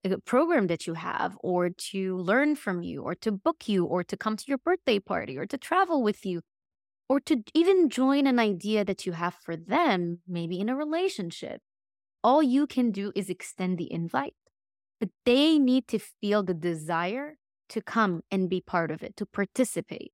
a 0.05 0.17
program 0.19 0.67
that 0.69 0.87
you 0.87 0.95
have, 0.95 1.37
or 1.43 1.69
to 1.69 2.17
learn 2.17 2.57
from 2.57 2.83
you, 2.83 3.03
or 3.03 3.15
to 3.17 3.31
book 3.31 3.69
you, 3.69 3.85
or 3.85 4.03
to 4.05 4.17
come 4.17 4.37
to 4.37 4.45
your 4.49 4.59
birthday 4.59 4.99
party, 4.99 5.37
or 5.37 5.47
to 5.47 5.59
travel 5.59 6.03
with 6.03 6.25
you, 6.25 6.41
or 7.09 7.21
to 7.21 7.43
even 7.55 7.91
join 7.91 8.27
an 8.27 8.39
idea 8.39 8.85
that 8.85 9.05
you 9.05 9.13
have 9.13 9.35
for 9.35 9.57
them, 9.57 10.21
maybe 10.27 10.59
in 10.59 10.69
a 10.69 10.77
relationship. 10.77 11.61
All 12.23 12.43
you 12.43 12.67
can 12.67 12.91
do 12.93 13.13
is 13.15 13.29
extend 13.29 13.77
the 13.77 13.93
invite. 13.93 14.35
But 15.01 15.11
they 15.25 15.59
need 15.59 15.89
to 15.89 15.99
feel 15.99 16.43
the 16.43 16.55
desire 16.55 17.37
to 17.71 17.81
come 17.81 18.23
and 18.31 18.51
be 18.51 18.61
part 18.61 18.91
of 18.91 19.03
it, 19.03 19.17
to 19.17 19.27
participate. 19.27 20.13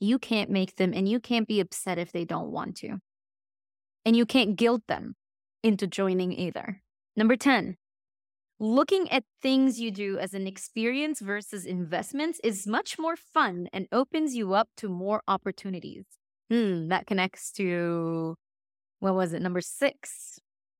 You 0.00 0.18
can't 0.18 0.50
make 0.50 0.76
them, 0.76 0.92
and 0.94 1.08
you 1.08 1.20
can't 1.20 1.46
be 1.46 1.60
upset 1.60 1.98
if 1.98 2.12
they 2.12 2.24
don't 2.24 2.50
want 2.50 2.76
to. 2.78 2.98
And 4.06 4.16
you 4.16 4.24
can't 4.24 4.56
guilt 4.56 4.82
them 4.88 5.16
into 5.62 5.86
joining 5.86 6.32
either. 6.32 6.80
Number 7.16 7.36
10, 7.36 7.76
looking 8.60 9.10
at 9.10 9.24
things 9.42 9.80
you 9.80 9.90
do 9.90 10.16
as 10.18 10.32
an 10.32 10.46
experience 10.46 11.20
versus 11.20 11.66
investments 11.66 12.40
is 12.44 12.66
much 12.68 12.98
more 12.98 13.16
fun 13.16 13.68
and 13.72 13.88
opens 13.90 14.36
you 14.36 14.54
up 14.54 14.68
to 14.76 14.88
more 14.88 15.22
opportunities. 15.26 16.04
Hmm, 16.50 16.86
that 16.88 17.06
connects 17.06 17.50
to 17.52 18.36
what 19.00 19.14
was 19.14 19.32
it, 19.32 19.42
number 19.42 19.60
six? 19.60 20.38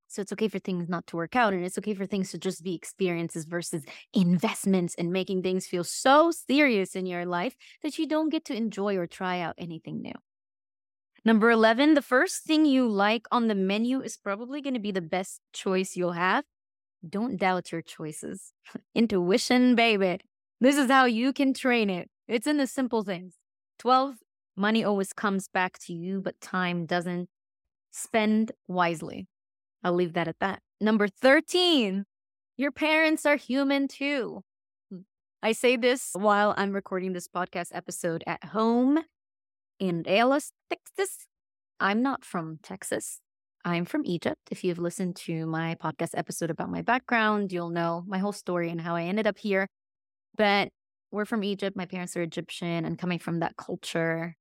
So 0.09 0.23
it's 0.23 0.33
okay 0.33 0.49
for 0.49 0.61
things 0.61 0.88
not 0.88 1.06
to 1.09 1.16
work 1.16 1.37
out 1.37 1.52
and 1.52 1.64
it's 1.64 1.76
okay 1.78 1.95
for 1.95 2.06
things 2.06 2.30
to 2.30 2.38
just 2.38 2.62
be 2.62 2.75
experiences 2.75 3.45
versus 3.45 3.85
investments 4.14 4.95
and 4.97 5.12
making 5.12 5.42
things 5.42 5.66
feel 5.66 5.85
so 5.85 6.30
serious 6.30 6.95
in 6.95 7.06
your 7.06 7.26
life 7.26 7.56
that 7.83 7.99
you 7.99 8.06
don't 8.06 8.30
get 8.30 8.45
to 8.47 8.54
enjoy 8.54 8.97
or 8.97 9.06
try 9.06 9.40
out 9.40 9.56
anything 9.59 10.00
new. 10.00 10.14
Number 11.26 11.50
11, 11.50 11.95
the 11.95 12.02
first 12.02 12.45
thing 12.45 12.66
you 12.66 12.87
like 12.87 13.26
on 13.33 13.49
the 13.49 13.56
menu 13.56 14.00
is 14.00 14.16
probably 14.16 14.61
going 14.61 14.75
to 14.75 14.80
be 14.80 14.92
the 14.92 15.00
best 15.00 15.40
choice 15.52 15.97
you'll 15.97 16.12
have. 16.12 16.45
Don't 17.09 17.37
doubt 17.37 17.73
your 17.73 17.83
choices. 17.83 18.52
Intuition, 18.95 19.75
baby. 19.75 20.21
This 20.61 20.76
is 20.76 20.88
how 20.88 21.06
you 21.06 21.33
can 21.33 21.52
train 21.52 21.90
it. 21.90 22.09
It's 22.28 22.47
in 22.47 22.59
the 22.59 22.66
simple 22.68 23.02
things. 23.02 23.35
12, 23.80 24.18
money 24.56 24.85
always 24.85 25.12
comes 25.12 25.49
back 25.49 25.80
to 25.80 25.92
you, 25.92 26.21
but 26.21 26.40
time 26.40 26.87
doesn't. 26.87 27.28
Spend 27.90 28.52
wisely. 28.68 29.26
I'll 29.83 29.95
leave 29.95 30.12
that 30.12 30.28
at 30.28 30.38
that. 30.38 30.62
Number 30.80 31.09
13, 31.09 32.04
your 32.56 32.71
parents 32.71 33.26
are 33.26 33.35
human 33.35 33.88
too. 33.88 34.45
Hmm. 34.92 35.00
I 35.42 35.50
say 35.50 35.75
this 35.75 36.11
while 36.12 36.54
I'm 36.56 36.73
recording 36.73 37.14
this 37.14 37.26
podcast 37.26 37.71
episode 37.73 38.23
at 38.28 38.45
home 38.45 39.00
in 39.78 40.02
Dallas, 40.02 40.52
Texas. 40.71 41.26
I'm 41.80 42.02
not 42.02 42.25
from 42.25 42.59
Texas. 42.62 43.21
I'm 43.64 43.85
from 43.85 44.02
Egypt. 44.04 44.40
If 44.50 44.64
you've 44.64 44.78
listened 44.78 45.16
to 45.26 45.47
my 45.47 45.75
podcast 45.75 46.11
episode 46.14 46.50
about 46.50 46.71
my 46.71 46.83
background, 46.83 47.52
you'll 47.52 47.71
know 47.71 48.04
my 48.06 48.18
whole 48.18 48.33
story 48.33 48.71
and 48.71 48.80
how 48.80 48.95
I 48.95 49.02
ended 49.02 49.26
up 49.26 49.38
here. 49.38 49.68
But 50.37 50.68
we're 51.11 51.25
from 51.25 51.45
Egypt. 51.45 51.76
My 51.76 51.87
parents 51.87 52.16
are 52.16 52.23
Egyptian 52.23 52.85
and 52.85 52.99
coming 52.99 53.18
from 53.18 53.40
that 53.40 53.56
culture. 53.56 54.37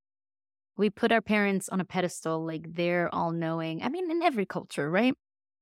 We 0.77 0.89
put 0.89 1.11
our 1.11 1.21
parents 1.21 1.69
on 1.69 1.79
a 1.79 1.85
pedestal, 1.85 2.45
like 2.45 2.73
they're 2.73 3.13
all 3.13 3.31
knowing. 3.31 3.81
I 3.81 3.89
mean, 3.89 4.11
in 4.11 4.21
every 4.21 4.45
culture, 4.45 4.89
right? 4.89 5.15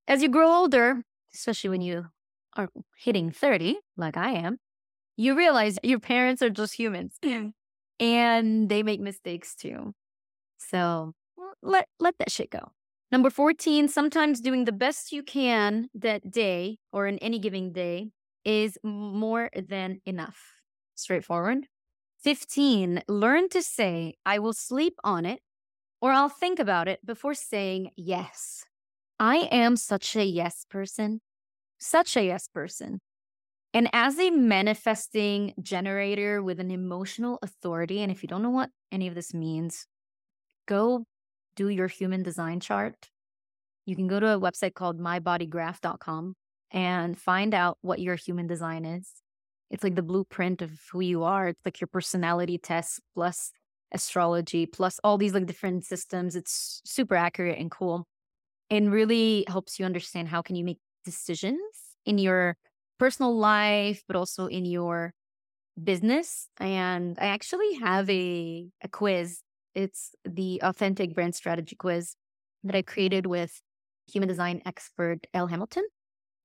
As 0.07 0.21
you 0.21 0.29
grow 0.29 0.51
older, 0.51 1.03
especially 1.33 1.69
when 1.69 1.81
you 1.81 2.07
are 2.55 2.69
hitting 2.97 3.31
30, 3.31 3.77
like 3.95 4.17
I 4.17 4.31
am, 4.31 4.57
you 5.15 5.37
realize 5.37 5.77
your 5.83 5.99
parents 5.99 6.41
are 6.41 6.49
just 6.49 6.73
humans 6.73 7.17
and 7.99 8.69
they 8.69 8.83
make 8.83 8.99
mistakes 8.99 9.55
too. 9.55 9.93
So 10.57 11.13
let, 11.61 11.87
let 11.99 12.17
that 12.19 12.31
shit 12.31 12.49
go. 12.49 12.71
Number 13.11 13.29
14, 13.29 13.87
sometimes 13.89 14.41
doing 14.41 14.65
the 14.65 14.71
best 14.71 15.11
you 15.11 15.21
can 15.21 15.87
that 15.93 16.31
day 16.31 16.79
or 16.91 17.05
in 17.05 17.19
any 17.19 17.37
given 17.37 17.71
day 17.71 18.09
is 18.43 18.77
more 18.83 19.49
than 19.55 20.01
enough. 20.05 20.55
Straightforward. 20.95 21.67
15, 22.23 23.03
learn 23.07 23.49
to 23.49 23.61
say, 23.61 24.15
I 24.25 24.39
will 24.39 24.53
sleep 24.53 24.95
on 25.03 25.25
it 25.25 25.41
or 26.01 26.11
I'll 26.11 26.29
think 26.29 26.59
about 26.59 26.87
it 26.87 27.05
before 27.05 27.33
saying 27.33 27.91
yes. 27.95 28.63
I 29.19 29.47
am 29.51 29.77
such 29.77 30.15
a 30.15 30.25
yes 30.25 30.65
person, 30.69 31.21
such 31.77 32.17
a 32.17 32.25
yes 32.25 32.47
person. 32.47 32.99
And 33.73 33.89
as 33.91 34.19
a 34.19 34.29
manifesting 34.29 35.53
generator 35.61 36.43
with 36.43 36.59
an 36.59 36.69
emotional 36.69 37.39
authority, 37.41 38.01
and 38.01 38.11
if 38.11 38.21
you 38.21 38.27
don't 38.27 38.43
know 38.43 38.51
what 38.51 38.69
any 38.91 39.07
of 39.07 39.15
this 39.15 39.33
means, 39.33 39.87
go 40.67 41.05
do 41.55 41.69
your 41.69 41.87
human 41.87 42.21
design 42.21 42.59
chart. 42.59 43.09
You 43.85 43.95
can 43.95 44.07
go 44.07 44.19
to 44.19 44.29
a 44.29 44.39
website 44.39 44.75
called 44.75 44.99
mybodygraph.com 44.99 46.35
and 46.71 47.17
find 47.17 47.53
out 47.53 47.77
what 47.81 47.99
your 47.99 48.15
human 48.15 48.47
design 48.47 48.85
is. 48.85 49.09
It's 49.71 49.83
like 49.83 49.95
the 49.95 50.03
blueprint 50.03 50.61
of 50.61 50.71
who 50.91 51.01
you 51.01 51.23
are. 51.23 51.47
It's 51.47 51.65
like 51.65 51.81
your 51.81 51.87
personality 51.87 52.59
test 52.59 53.01
plus 53.15 53.51
astrology 53.91 54.65
plus 54.65 54.99
all 55.03 55.17
these 55.17 55.33
like 55.33 55.47
different 55.47 55.83
systems. 55.85 56.35
It's 56.35 56.81
super 56.85 57.15
accurate 57.15 57.59
and 57.59 57.71
cool 57.71 58.07
and 58.69 58.91
really 58.91 59.45
helps 59.47 59.79
you 59.79 59.85
understand 59.85 60.27
how 60.27 60.41
can 60.41 60.55
you 60.55 60.63
make 60.63 60.79
decisions 61.05 61.59
in 62.05 62.17
your 62.17 62.55
personal 62.99 63.35
life 63.37 64.03
but 64.07 64.15
also 64.15 64.47
in 64.47 64.65
your 64.65 65.13
business 65.81 66.47
and 66.59 67.17
i 67.19 67.25
actually 67.25 67.73
have 67.75 68.09
a, 68.09 68.67
a 68.83 68.87
quiz 68.87 69.41
it's 69.75 70.11
the 70.23 70.61
authentic 70.63 71.15
brand 71.15 71.33
strategy 71.33 71.75
quiz 71.75 72.15
that 72.63 72.75
i 72.75 72.81
created 72.81 73.25
with 73.25 73.61
human 74.11 74.27
design 74.27 74.61
expert 74.65 75.25
Elle 75.33 75.47
Hamilton 75.47 75.85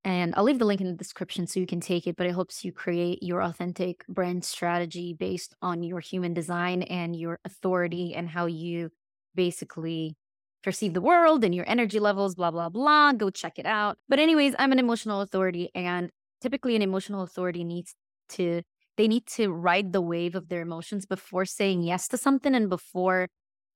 and 0.03 0.33
i'll 0.35 0.43
leave 0.43 0.59
the 0.59 0.65
link 0.65 0.81
in 0.81 0.87
the 0.87 0.93
description 0.93 1.45
so 1.45 1.59
you 1.59 1.67
can 1.67 1.79
take 1.79 2.07
it 2.07 2.15
but 2.15 2.25
it 2.25 2.31
helps 2.31 2.65
you 2.65 2.71
create 2.71 3.21
your 3.21 3.41
authentic 3.43 4.05
brand 4.07 4.43
strategy 4.43 5.13
based 5.13 5.53
on 5.61 5.83
your 5.83 5.99
human 5.99 6.33
design 6.33 6.81
and 6.83 7.15
your 7.15 7.39
authority 7.45 8.15
and 8.15 8.29
how 8.29 8.45
you 8.47 8.89
basically 9.35 10.15
perceive 10.63 10.93
the 10.93 11.01
world 11.01 11.43
and 11.43 11.55
your 11.55 11.67
energy 11.67 11.99
levels, 11.99 12.35
blah, 12.35 12.51
blah, 12.51 12.69
blah. 12.69 13.13
Go 13.13 13.29
check 13.29 13.57
it 13.57 13.65
out. 13.65 13.97
But, 14.07 14.19
anyways, 14.19 14.55
I'm 14.59 14.71
an 14.71 14.79
emotional 14.79 15.21
authority, 15.21 15.69
and 15.73 16.11
typically, 16.41 16.75
an 16.75 16.81
emotional 16.81 17.23
authority 17.23 17.63
needs 17.63 17.95
to, 18.29 18.61
they 18.97 19.07
need 19.07 19.25
to 19.27 19.51
ride 19.51 19.93
the 19.93 20.01
wave 20.01 20.35
of 20.35 20.49
their 20.49 20.61
emotions 20.61 21.05
before 21.05 21.45
saying 21.45 21.83
yes 21.83 22.07
to 22.09 22.17
something 22.17 22.53
and 22.55 22.69
before 22.69 23.27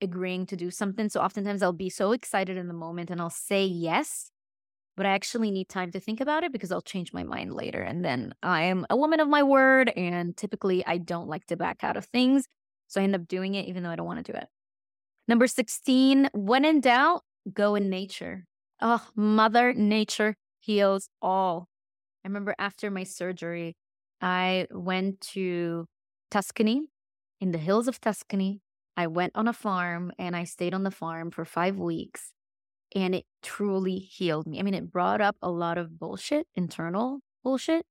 agreeing 0.02 0.46
to 0.48 0.56
do 0.56 0.70
something. 0.70 1.10
So, 1.10 1.22
oftentimes, 1.22 1.64
I'll 1.64 1.74
be 1.74 1.90
so 1.90 2.12
excited 2.12 2.58
in 2.58 2.68
the 2.68 2.74
moment 2.74 3.10
and 3.10 3.22
I'll 3.22 3.30
say 3.30 3.66
yes. 3.66 4.30
But 4.96 5.08
I 5.08 5.10
actually 5.10 5.50
need 5.50 5.70
time 5.70 5.92
to 5.92 6.00
think 6.00 6.22
about 6.22 6.44
it 6.44 6.52
because 6.52 6.72
I'll 6.72 6.82
change 6.82 7.14
my 7.14 7.24
mind 7.24 7.54
later. 7.54 7.82
And 7.82 8.06
then 8.06 8.36
I 8.44 8.64
am 8.64 8.86
a 8.92 8.96
woman 8.96 9.20
of 9.20 9.28
my 9.28 9.42
word. 9.42 9.90
And 9.96 10.38
typically, 10.38 10.86
I 10.86 11.00
don't 11.00 11.28
like 11.28 11.48
to 11.48 11.58
back 11.58 11.84
out 11.84 11.98
of 11.98 12.06
things. 12.06 12.46
So 12.88 13.02
I 13.02 13.06
end 13.06 13.16
up 13.16 13.28
doing 13.28 13.56
it 13.56 13.68
even 13.68 13.82
though 13.82 13.90
I 13.90 13.96
don't 13.96 14.06
want 14.06 14.24
to 14.24 14.32
do 14.32 14.38
it. 14.38 14.46
Number 15.28 15.48
16, 15.48 16.30
when 16.34 16.64
in 16.64 16.80
doubt, 16.80 17.24
go 17.52 17.76
in 17.76 17.90
nature. 17.90 18.46
Oh, 18.82 19.08
Mother 19.16 19.74
Nature 19.74 20.36
heals 20.60 21.10
all. 21.22 21.70
I 22.24 22.28
remember 22.28 22.56
after 22.58 22.90
my 22.90 23.04
surgery, 23.04 23.76
I 24.22 24.68
went 24.72 25.22
to 25.34 25.86
Tuscany, 26.32 26.88
in 27.44 27.52
the 27.52 27.58
hills 27.58 27.90
of 27.90 28.00
Tuscany. 28.00 28.62
I 28.96 29.08
went 29.08 29.34
on 29.36 29.50
a 29.50 29.54
farm 29.54 30.14
and 30.18 30.34
I 30.34 30.46
stayed 30.46 30.74
on 30.74 30.84
the 30.84 30.92
farm 30.92 31.30
for 31.30 31.44
five 31.44 31.78
weeks. 31.78 32.32
And 32.96 33.14
it 33.14 33.26
truly 33.42 33.98
healed 33.98 34.48
me. 34.48 34.60
I 34.60 34.64
mean, 34.64 34.74
it 34.74 34.92
brought 34.92 35.20
up 35.20 35.36
a 35.42 35.50
lot 35.50 35.78
of 35.78 36.00
bullshit, 36.00 36.48
internal 36.56 37.20
bullshit, 37.44 37.86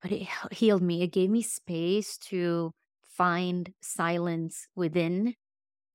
but 0.00 0.12
it 0.12 0.28
healed 0.52 0.80
me. 0.82 1.02
It 1.02 1.12
gave 1.12 1.28
me 1.28 1.42
space 1.42 2.16
to 2.30 2.72
find 3.06 3.74
silence 3.82 4.66
within 4.74 5.34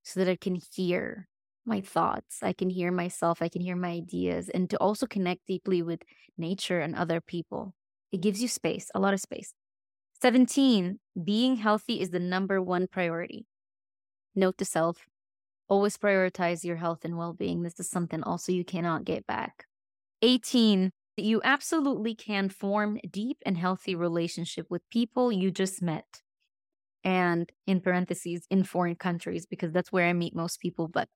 so 0.03 0.19
that 0.19 0.29
I 0.29 0.35
can 0.35 0.59
hear 0.75 1.27
my 1.65 1.81
thoughts. 1.81 2.39
I 2.43 2.53
can 2.53 2.69
hear 2.69 2.91
myself. 2.91 3.41
I 3.41 3.49
can 3.49 3.61
hear 3.61 3.75
my 3.75 3.89
ideas 3.89 4.49
and 4.49 4.69
to 4.69 4.77
also 4.77 5.05
connect 5.07 5.45
deeply 5.47 5.81
with 5.81 6.01
nature 6.37 6.79
and 6.79 6.95
other 6.95 7.21
people. 7.21 7.73
It 8.11 8.21
gives 8.21 8.41
you 8.41 8.47
space, 8.47 8.89
a 8.95 8.99
lot 8.99 9.13
of 9.13 9.19
space. 9.19 9.53
17, 10.21 10.99
being 11.23 11.57
healthy 11.57 12.01
is 12.01 12.11
the 12.11 12.19
number 12.19 12.61
one 12.61 12.87
priority. 12.87 13.45
Note 14.35 14.57
to 14.59 14.65
self 14.65 15.07
always 15.69 15.97
prioritize 15.97 16.63
your 16.63 16.77
health 16.77 17.05
and 17.05 17.17
well 17.17 17.33
being. 17.33 17.63
This 17.63 17.79
is 17.79 17.89
something 17.89 18.23
also 18.23 18.51
you 18.51 18.65
cannot 18.65 19.05
get 19.05 19.27
back. 19.27 19.65
18, 20.21 20.91
you 21.17 21.41
absolutely 21.43 22.15
can 22.15 22.49
form 22.49 22.99
deep 23.09 23.37
and 23.45 23.57
healthy 23.57 23.95
relationship 23.95 24.67
with 24.69 24.89
people 24.91 25.31
you 25.31 25.51
just 25.51 25.81
met. 25.81 26.21
and 27.03 27.51
in 27.67 27.81
parentheses, 27.81 28.47
in 28.49 28.63
foreign 28.63 28.95
countries, 28.95 29.45
because 29.45 29.71
that's 29.71 29.91
where 29.91 30.07
I 30.07 30.13
meet 30.13 30.35
most 30.35 30.59
people. 30.59 30.87
But 30.87 31.07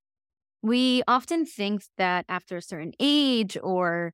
we 0.61 1.03
often 1.07 1.45
think 1.45 1.83
that 1.97 2.25
after 2.27 2.57
a 2.57 2.61
certain 2.61 2.93
age 2.99 3.57
or 3.63 4.13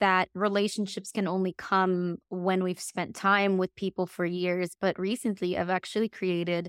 that 0.00 0.28
relationships 0.34 1.10
can 1.10 1.26
only 1.26 1.54
come 1.56 2.18
when 2.28 2.62
we've 2.62 2.80
spent 2.80 3.14
time 3.16 3.56
with 3.56 3.74
people 3.76 4.06
for 4.06 4.26
years. 4.26 4.76
But 4.80 4.98
recently, 4.98 5.56
I've 5.56 5.70
actually 5.70 6.08
created 6.10 6.68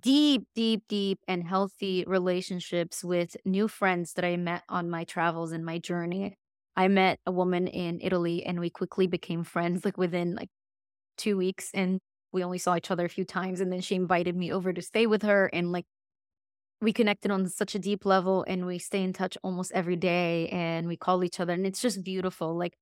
deep, 0.00 0.44
deep, 0.54 0.82
deep, 0.88 1.18
and 1.28 1.46
healthy 1.46 2.04
relationships 2.06 3.02
with 3.04 3.36
new 3.44 3.68
friends 3.68 4.14
that 4.14 4.24
I 4.24 4.36
met 4.36 4.62
on 4.68 4.90
my 4.90 5.04
travels 5.04 5.52
and 5.52 5.64
my 5.64 5.78
journey. 5.78 6.36
I 6.76 6.88
met 6.88 7.18
a 7.26 7.32
woman 7.32 7.66
in 7.66 8.00
Italy 8.00 8.44
and 8.44 8.60
we 8.60 8.70
quickly 8.70 9.06
became 9.06 9.44
friends 9.44 9.84
like 9.84 9.98
within 9.98 10.34
like 10.34 10.50
two 11.16 11.36
weeks 11.36 11.70
and 11.74 12.00
we 12.32 12.44
only 12.44 12.58
saw 12.58 12.76
each 12.76 12.90
other 12.90 13.06
a 13.06 13.08
few 13.10 13.24
times 13.24 13.60
and 13.60 13.72
then 13.72 13.80
she 13.80 13.94
invited 13.94 14.36
me 14.36 14.52
over 14.52 14.72
to 14.72 14.82
stay 14.82 15.06
with 15.06 15.22
her 15.22 15.46
and 15.52 15.72
like 15.72 15.86
we 16.80 16.92
connected 16.92 17.30
on 17.30 17.48
such 17.48 17.74
a 17.74 17.78
deep 17.78 18.04
level 18.06 18.44
and 18.46 18.66
we 18.66 18.78
stay 18.78 19.02
in 19.02 19.12
touch 19.12 19.36
almost 19.42 19.72
every 19.72 19.96
day 19.96 20.48
and 20.50 20.86
we 20.86 20.96
call 20.96 21.24
each 21.24 21.40
other 21.40 21.52
and 21.52 21.66
it's 21.66 21.82
just 21.82 22.04
beautiful 22.04 22.56
like 22.56 22.74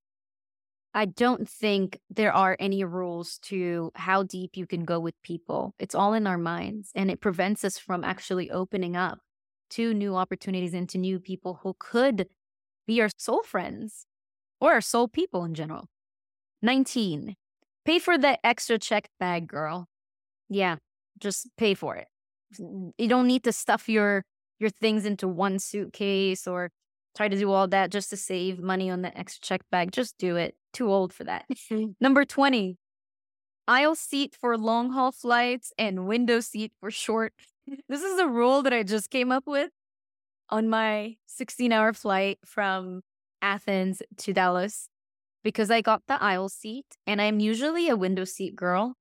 I 0.95 1.05
don't 1.05 1.47
think 1.47 2.00
there 2.09 2.33
are 2.33 2.57
any 2.59 2.83
rules 2.83 3.38
to 3.43 3.93
how 3.97 4.23
deep 4.23 4.57
you 4.57 4.67
can 4.67 4.87
go 4.87 4.99
with 4.99 5.15
people. 5.23 5.75
It's 5.79 5.95
all 5.95 6.15
in 6.15 6.26
our 6.26 6.38
minds 6.38 6.91
and 6.95 7.11
it 7.11 7.21
prevents 7.21 7.65
us 7.65 7.79
from 7.79 8.03
actually 8.03 8.50
opening 8.50 8.97
up 8.97 9.19
to 9.71 9.93
new 9.93 10.17
opportunities 10.17 10.73
and 10.73 10.88
to 10.88 10.97
new 10.97 11.21
people 11.21 11.61
who 11.62 11.76
could 11.79 12.29
be 12.87 13.03
our 13.03 13.11
soul 13.19 13.43
friends 13.43 14.07
or 14.59 14.73
our 14.73 14.81
soul 14.81 15.07
people 15.07 15.45
in 15.45 15.55
general. 15.55 15.88
19. 16.62 17.37
Pay 17.85 17.99
for 17.99 18.17
the 18.17 18.38
extra 18.45 18.79
check 18.79 19.11
bag, 19.21 19.47
girl. 19.47 19.88
Yeah, 20.49 20.76
just 21.19 21.49
pay 21.59 21.75
for 21.75 21.97
it. 21.97 22.07
You 22.59 23.09
don't 23.09 23.26
need 23.26 23.45
to 23.45 23.53
stuff 23.53 23.88
your 23.88 24.25
your 24.59 24.71
things 24.71 25.05
into 25.05 25.29
one 25.29 25.59
suitcase 25.59 26.47
or 26.47 26.71
try 27.17 27.29
to 27.29 27.37
do 27.37 27.50
all 27.50 27.67
that 27.69 27.91
just 27.91 28.11
to 28.11 28.17
save 28.17 28.59
money 28.59 28.91
on 28.91 29.03
the 29.03 29.17
extra 29.17 29.41
check 29.41 29.62
bag. 29.71 29.93
Just 29.93 30.17
do 30.19 30.37
it. 30.37 30.55
Too 30.73 30.91
old 30.91 31.12
for 31.12 31.25
that. 31.25 31.47
Number 32.00 32.25
20, 32.25 32.76
aisle 33.67 33.95
seat 33.95 34.37
for 34.38 34.57
long 34.57 34.93
haul 34.93 35.12
flights 35.12 35.73
and 35.79 36.07
window 36.07 36.41
seat 36.41 36.73
for 36.81 36.91
short. 36.91 37.33
This 37.88 38.03
is 38.03 38.21
a 38.21 38.29
rule 38.29 38.62
that 38.62 38.73
I 38.73 38.85
just 38.85 39.11
came 39.11 39.33
up 39.33 39.43
with 39.45 39.71
on 40.50 40.69
my 40.69 41.17
16 41.26 41.73
hour 41.73 41.93
flight 41.93 42.38
from 42.45 43.00
Athens 43.43 44.03
to 44.19 44.33
Dallas 44.33 44.88
because 45.43 45.69
I 45.69 45.81
got 45.81 46.03
the 46.07 46.23
aisle 46.23 46.49
seat 46.49 46.87
and 47.09 47.21
I'm 47.21 47.41
usually 47.41 47.88
a 47.88 47.97
window 47.97 48.25
seat 48.25 48.55
girl 48.55 48.95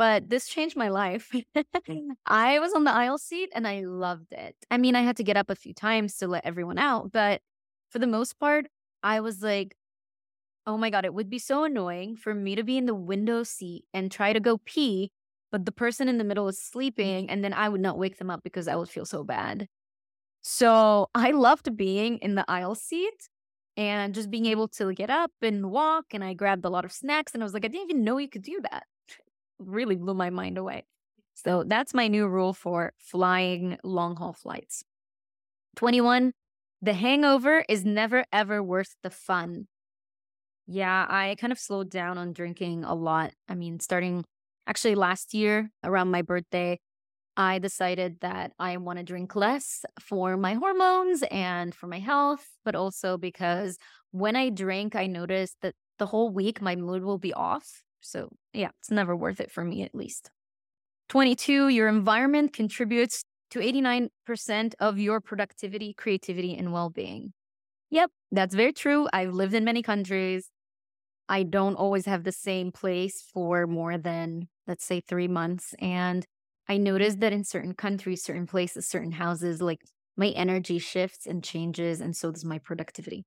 but 0.00 0.30
this 0.30 0.48
changed 0.48 0.78
my 0.78 0.88
life. 0.88 1.30
I 2.26 2.58
was 2.58 2.72
on 2.72 2.84
the 2.84 2.90
aisle 2.90 3.18
seat 3.18 3.50
and 3.54 3.68
I 3.68 3.82
loved 3.82 4.32
it. 4.32 4.56
I 4.70 4.78
mean, 4.78 4.96
I 4.96 5.02
had 5.02 5.18
to 5.18 5.22
get 5.22 5.36
up 5.36 5.50
a 5.50 5.54
few 5.54 5.74
times 5.74 6.16
to 6.16 6.26
let 6.26 6.46
everyone 6.46 6.78
out, 6.78 7.12
but 7.12 7.42
for 7.90 7.98
the 7.98 8.06
most 8.06 8.38
part, 8.38 8.64
I 9.02 9.20
was 9.20 9.42
like, 9.42 9.76
oh 10.66 10.78
my 10.78 10.88
God, 10.88 11.04
it 11.04 11.12
would 11.12 11.28
be 11.28 11.38
so 11.38 11.64
annoying 11.64 12.16
for 12.16 12.32
me 12.32 12.54
to 12.54 12.64
be 12.64 12.78
in 12.78 12.86
the 12.86 12.94
window 12.94 13.42
seat 13.42 13.84
and 13.92 14.10
try 14.10 14.32
to 14.32 14.40
go 14.40 14.56
pee, 14.64 15.10
but 15.52 15.66
the 15.66 15.72
person 15.72 16.08
in 16.08 16.16
the 16.16 16.24
middle 16.24 16.48
is 16.48 16.58
sleeping 16.58 17.28
and 17.28 17.44
then 17.44 17.52
I 17.52 17.68
would 17.68 17.82
not 17.82 17.98
wake 17.98 18.16
them 18.16 18.30
up 18.30 18.42
because 18.42 18.68
I 18.68 18.76
would 18.76 18.88
feel 18.88 19.04
so 19.04 19.22
bad. 19.22 19.66
So 20.40 21.08
I 21.14 21.32
loved 21.32 21.76
being 21.76 22.16
in 22.22 22.36
the 22.36 22.46
aisle 22.48 22.74
seat 22.74 23.28
and 23.76 24.14
just 24.14 24.30
being 24.30 24.46
able 24.46 24.68
to 24.68 24.94
get 24.94 25.10
up 25.10 25.32
and 25.42 25.70
walk. 25.70 26.06
And 26.12 26.24
I 26.24 26.32
grabbed 26.32 26.64
a 26.64 26.70
lot 26.70 26.86
of 26.86 26.92
snacks 26.92 27.34
and 27.34 27.42
I 27.42 27.44
was 27.44 27.52
like, 27.52 27.66
I 27.66 27.68
didn't 27.68 27.90
even 27.90 28.02
know 28.02 28.16
you 28.16 28.30
could 28.30 28.40
do 28.40 28.60
that 28.62 28.84
really 29.60 29.96
blew 29.96 30.14
my 30.14 30.30
mind 30.30 30.58
away. 30.58 30.84
So 31.34 31.64
that's 31.64 31.94
my 31.94 32.08
new 32.08 32.26
rule 32.26 32.52
for 32.52 32.92
flying 32.98 33.78
long 33.82 34.16
haul 34.16 34.32
flights. 34.32 34.84
21. 35.76 36.32
The 36.82 36.94
hangover 36.94 37.64
is 37.68 37.84
never 37.84 38.24
ever 38.32 38.62
worth 38.62 38.96
the 39.02 39.10
fun. 39.10 39.66
Yeah, 40.66 41.06
I 41.08 41.36
kind 41.38 41.52
of 41.52 41.58
slowed 41.58 41.90
down 41.90 42.16
on 42.16 42.32
drinking 42.32 42.84
a 42.84 42.94
lot. 42.94 43.32
I 43.48 43.54
mean, 43.54 43.80
starting 43.80 44.24
actually 44.66 44.94
last 44.94 45.34
year 45.34 45.70
around 45.82 46.10
my 46.10 46.22
birthday, 46.22 46.78
I 47.36 47.58
decided 47.58 48.20
that 48.20 48.52
I 48.58 48.76
want 48.76 48.98
to 48.98 49.04
drink 49.04 49.34
less 49.34 49.84
for 50.00 50.36
my 50.36 50.54
hormones 50.54 51.22
and 51.30 51.74
for 51.74 51.86
my 51.86 51.98
health, 51.98 52.46
but 52.64 52.74
also 52.74 53.16
because 53.16 53.78
when 54.10 54.36
I 54.36 54.50
drink, 54.50 54.94
I 54.94 55.06
noticed 55.06 55.56
that 55.62 55.74
the 55.98 56.06
whole 56.06 56.30
week 56.30 56.60
my 56.60 56.76
mood 56.76 57.02
will 57.02 57.18
be 57.18 57.32
off. 57.32 57.82
So, 58.00 58.30
yeah, 58.52 58.70
it's 58.80 58.90
never 58.90 59.14
worth 59.16 59.40
it 59.40 59.50
for 59.50 59.64
me 59.64 59.82
at 59.82 59.94
least. 59.94 60.30
22, 61.08 61.68
your 61.68 61.88
environment 61.88 62.52
contributes 62.52 63.24
to 63.50 63.60
89% 63.60 64.74
of 64.78 64.98
your 64.98 65.20
productivity, 65.20 65.92
creativity, 65.92 66.56
and 66.56 66.72
well 66.72 66.90
being. 66.90 67.32
Yep, 67.90 68.10
that's 68.30 68.54
very 68.54 68.72
true. 68.72 69.08
I've 69.12 69.34
lived 69.34 69.54
in 69.54 69.64
many 69.64 69.82
countries. 69.82 70.48
I 71.28 71.42
don't 71.44 71.76
always 71.76 72.06
have 72.06 72.24
the 72.24 72.32
same 72.32 72.72
place 72.72 73.22
for 73.32 73.66
more 73.66 73.98
than, 73.98 74.48
let's 74.66 74.84
say, 74.84 75.00
three 75.00 75.28
months. 75.28 75.74
And 75.80 76.24
I 76.68 76.76
noticed 76.76 77.20
that 77.20 77.32
in 77.32 77.44
certain 77.44 77.74
countries, 77.74 78.22
certain 78.22 78.46
places, 78.46 78.86
certain 78.86 79.12
houses, 79.12 79.60
like 79.60 79.82
my 80.16 80.28
energy 80.28 80.78
shifts 80.78 81.26
and 81.26 81.42
changes. 81.42 82.00
And 82.00 82.16
so 82.16 82.30
does 82.30 82.44
my 82.44 82.58
productivity. 82.58 83.24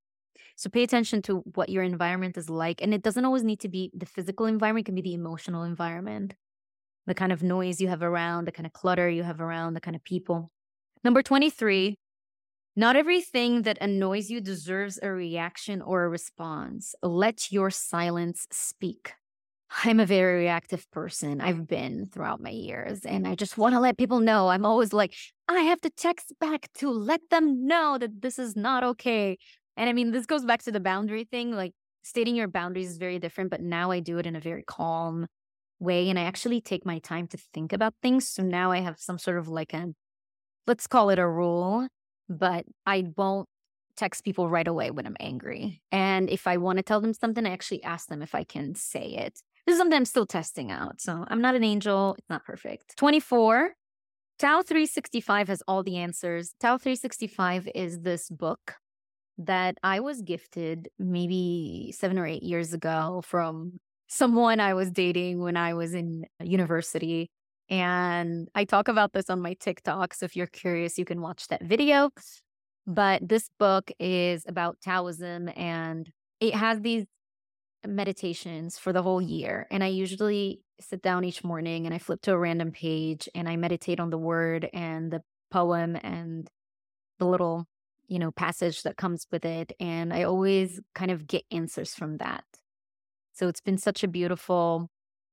So 0.56 0.70
pay 0.70 0.84
attention 0.84 1.22
to 1.24 1.38
what 1.56 1.70
your 1.70 1.84
environment 1.84 2.38
is 2.38 2.50
like. 2.50 2.82
And 2.82 2.94
it 2.94 3.02
doesn't 3.02 3.26
always 3.26 3.44
need 3.44 3.60
to 3.62 3.70
be 3.70 3.92
the 3.94 4.06
physical 4.06 4.46
environment, 4.46 4.86
it 4.86 4.88
can 4.88 4.96
be 4.96 5.02
the 5.02 5.13
emotional 5.13 5.63
environment, 5.63 6.36
the 7.08 7.13
kind 7.16 7.32
of 7.32 7.44
noise 7.44 7.82
you 7.82 7.88
have 7.88 8.04
around, 8.04 8.46
the 8.46 8.52
kind 8.52 8.66
of 8.66 8.74
clutter 8.74 9.10
you 9.10 9.24
have 9.24 9.42
around, 9.42 9.74
the 9.74 9.82
kind 9.82 9.96
of 9.96 10.04
people. 10.04 10.52
Number 11.04 11.22
23, 11.22 11.98
not 12.76 12.96
everything 12.96 13.63
that 13.63 13.78
annoys 13.82 14.30
you 14.30 14.42
deserves 14.42 15.00
a 15.02 15.12
reaction 15.12 15.82
or 15.82 16.06
a 16.06 16.10
response. 16.10 16.96
Let 17.04 17.52
your 17.52 17.70
silence 17.70 18.48
speak. 18.52 19.13
I'm 19.84 20.00
a 20.00 20.06
very 20.06 20.44
reactive 20.44 20.89
person. 20.92 21.42
I've 21.42 21.68
been 21.68 22.06
throughout 22.06 22.42
my 22.42 22.52
years, 22.52 23.06
and 23.06 23.28
I 23.28 23.36
just 23.36 23.58
want 23.58 23.74
to 23.74 23.80
let 23.80 23.98
people 23.98 24.20
know. 24.20 24.50
I'm 24.50 24.66
always 24.66 24.94
like, 24.94 25.16
I 25.48 25.62
have 25.62 25.82
to 25.82 25.89
text 25.89 26.34
back 26.39 26.70
to 26.76 26.89
let 26.89 27.22
them 27.32 27.66
know 27.66 27.98
that 28.00 28.22
this 28.22 28.38
is 28.38 28.56
not 28.56 28.84
okay. 28.84 29.38
And 29.77 29.89
I 29.89 29.93
mean, 29.93 30.12
this 30.12 30.25
goes 30.25 30.45
back 30.45 30.63
to 30.63 30.71
the 30.71 30.79
boundary 30.79 31.23
thing. 31.23 31.51
Like 31.51 31.73
stating 32.03 32.36
your 32.36 32.47
boundaries 32.47 32.91
is 32.91 32.97
very 32.97 33.19
different, 33.19 33.49
but 33.49 33.62
now 33.62 33.91
I 33.91 33.99
do 33.99 34.17
it 34.17 34.25
in 34.25 34.36
a 34.36 34.39
very 34.39 34.63
calm 34.63 35.27
way. 35.79 36.09
And 36.09 36.19
I 36.19 36.23
actually 36.23 36.62
take 36.62 36.86
my 36.86 36.99
time 36.99 37.27
to 37.27 37.38
think 37.53 37.73
about 37.73 37.93
things. 38.01 38.27
So 38.27 38.43
now 38.43 38.71
I 38.71 38.79
have 38.79 38.99
some 38.99 39.17
sort 39.17 39.38
of 39.38 39.47
like 39.47 39.73
a, 39.73 39.88
let's 40.67 40.88
call 40.88 41.09
it 41.09 41.19
a 41.19 41.27
rule, 41.27 41.88
but 42.29 42.65
I 42.86 43.05
won't 43.17 43.47
text 43.95 44.23
people 44.23 44.49
right 44.49 44.67
away 44.67 44.91
when 44.91 45.05
I'm 45.05 45.17
angry. 45.19 45.81
And 45.91 46.29
if 46.29 46.47
I 46.47 46.57
want 46.57 46.77
to 46.77 46.83
tell 46.83 47.01
them 47.01 47.13
something, 47.13 47.45
I 47.45 47.51
actually 47.51 47.83
ask 47.83 48.07
them 48.07 48.21
if 48.21 48.33
I 48.33 48.43
can 48.43 48.75
say 48.75 49.05
it. 49.05 49.39
This 49.65 49.73
is 49.73 49.79
something 49.79 49.95
I'm 49.95 50.05
still 50.05 50.25
testing 50.25 50.71
out. 50.71 50.99
So 50.99 51.25
I'm 51.27 51.41
not 51.41 51.55
an 51.55 51.63
angel. 51.63 52.15
It's 52.17 52.29
not 52.29 52.43
perfect. 52.43 52.97
24. 52.97 53.73
Tao 54.39 54.62
365 54.62 55.47
has 55.47 55.63
all 55.67 55.83
the 55.83 55.97
answers. 55.97 56.53
Tao 56.59 56.77
365 56.77 57.69
is 57.75 58.01
this 58.01 58.29
book 58.29 58.75
that 59.38 59.78
I 59.84 60.00
was 60.00 60.22
gifted 60.22 60.89
maybe 61.00 61.93
seven 61.98 62.19
or 62.19 62.26
eight 62.26 62.43
years 62.43 62.74
ago 62.74 63.22
from 63.26 63.80
someone 64.08 64.60
I 64.60 64.74
was 64.74 64.91
dating 64.91 65.41
when 65.41 65.58
I 65.58 65.74
was 65.74 65.93
in 65.93 66.26
university. 66.39 67.32
And 67.69 68.48
I 68.54 68.65
talk 68.65 68.88
about 68.88 69.13
this 69.13 69.30
on 69.30 69.41
my 69.41 69.56
TikTok. 69.56 70.13
So 70.13 70.26
if 70.26 70.36
you're 70.36 70.48
curious, 70.48 70.98
you 70.98 71.06
can 71.06 71.22
watch 71.22 71.48
that 71.48 71.63
video. 71.63 72.12
But 72.86 73.28
this 73.28 73.50
book 73.60 73.91
is 74.00 74.43
about 74.48 74.78
Taoism 74.82 75.50
and 75.56 76.10
it 76.39 76.54
has 76.54 76.82
these 76.82 77.06
meditations 77.88 78.78
for 78.78 78.93
the 78.93 79.02
whole 79.02 79.22
year. 79.22 79.67
And 79.72 79.84
I 79.84 79.88
usually 79.88 80.62
sit 80.80 81.02
down 81.02 81.24
each 81.24 81.43
morning 81.43 81.86
and 81.86 81.96
I 81.96 81.98
flip 81.98 82.22
to 82.24 82.34
a 82.34 82.38
random 82.38 82.72
page 82.72 83.30
and 83.34 83.48
I 83.48 83.56
meditate 83.56 84.00
on 84.00 84.10
the 84.10 84.17
word 84.17 84.69
and 84.74 85.12
the 85.12 85.22
poem 85.50 85.96
and 85.96 86.48
the 87.19 87.26
little 87.26 87.65
you 88.08 88.20
know, 88.20 88.32
passage 88.32 88.84
that 88.84 88.98
comes 88.98 89.26
with 89.32 89.46
it. 89.46 89.74
And 89.80 90.13
I 90.13 90.24
always 90.24 90.80
kind 90.96 91.12
of 91.12 91.28
get 91.28 91.44
answers 91.52 91.94
from 91.94 92.18
that. 92.18 92.44
So 93.34 93.48
it's 93.48 93.62
been 93.62 93.78
such 93.78 94.04
a 94.04 94.08
beautiful 94.08 94.89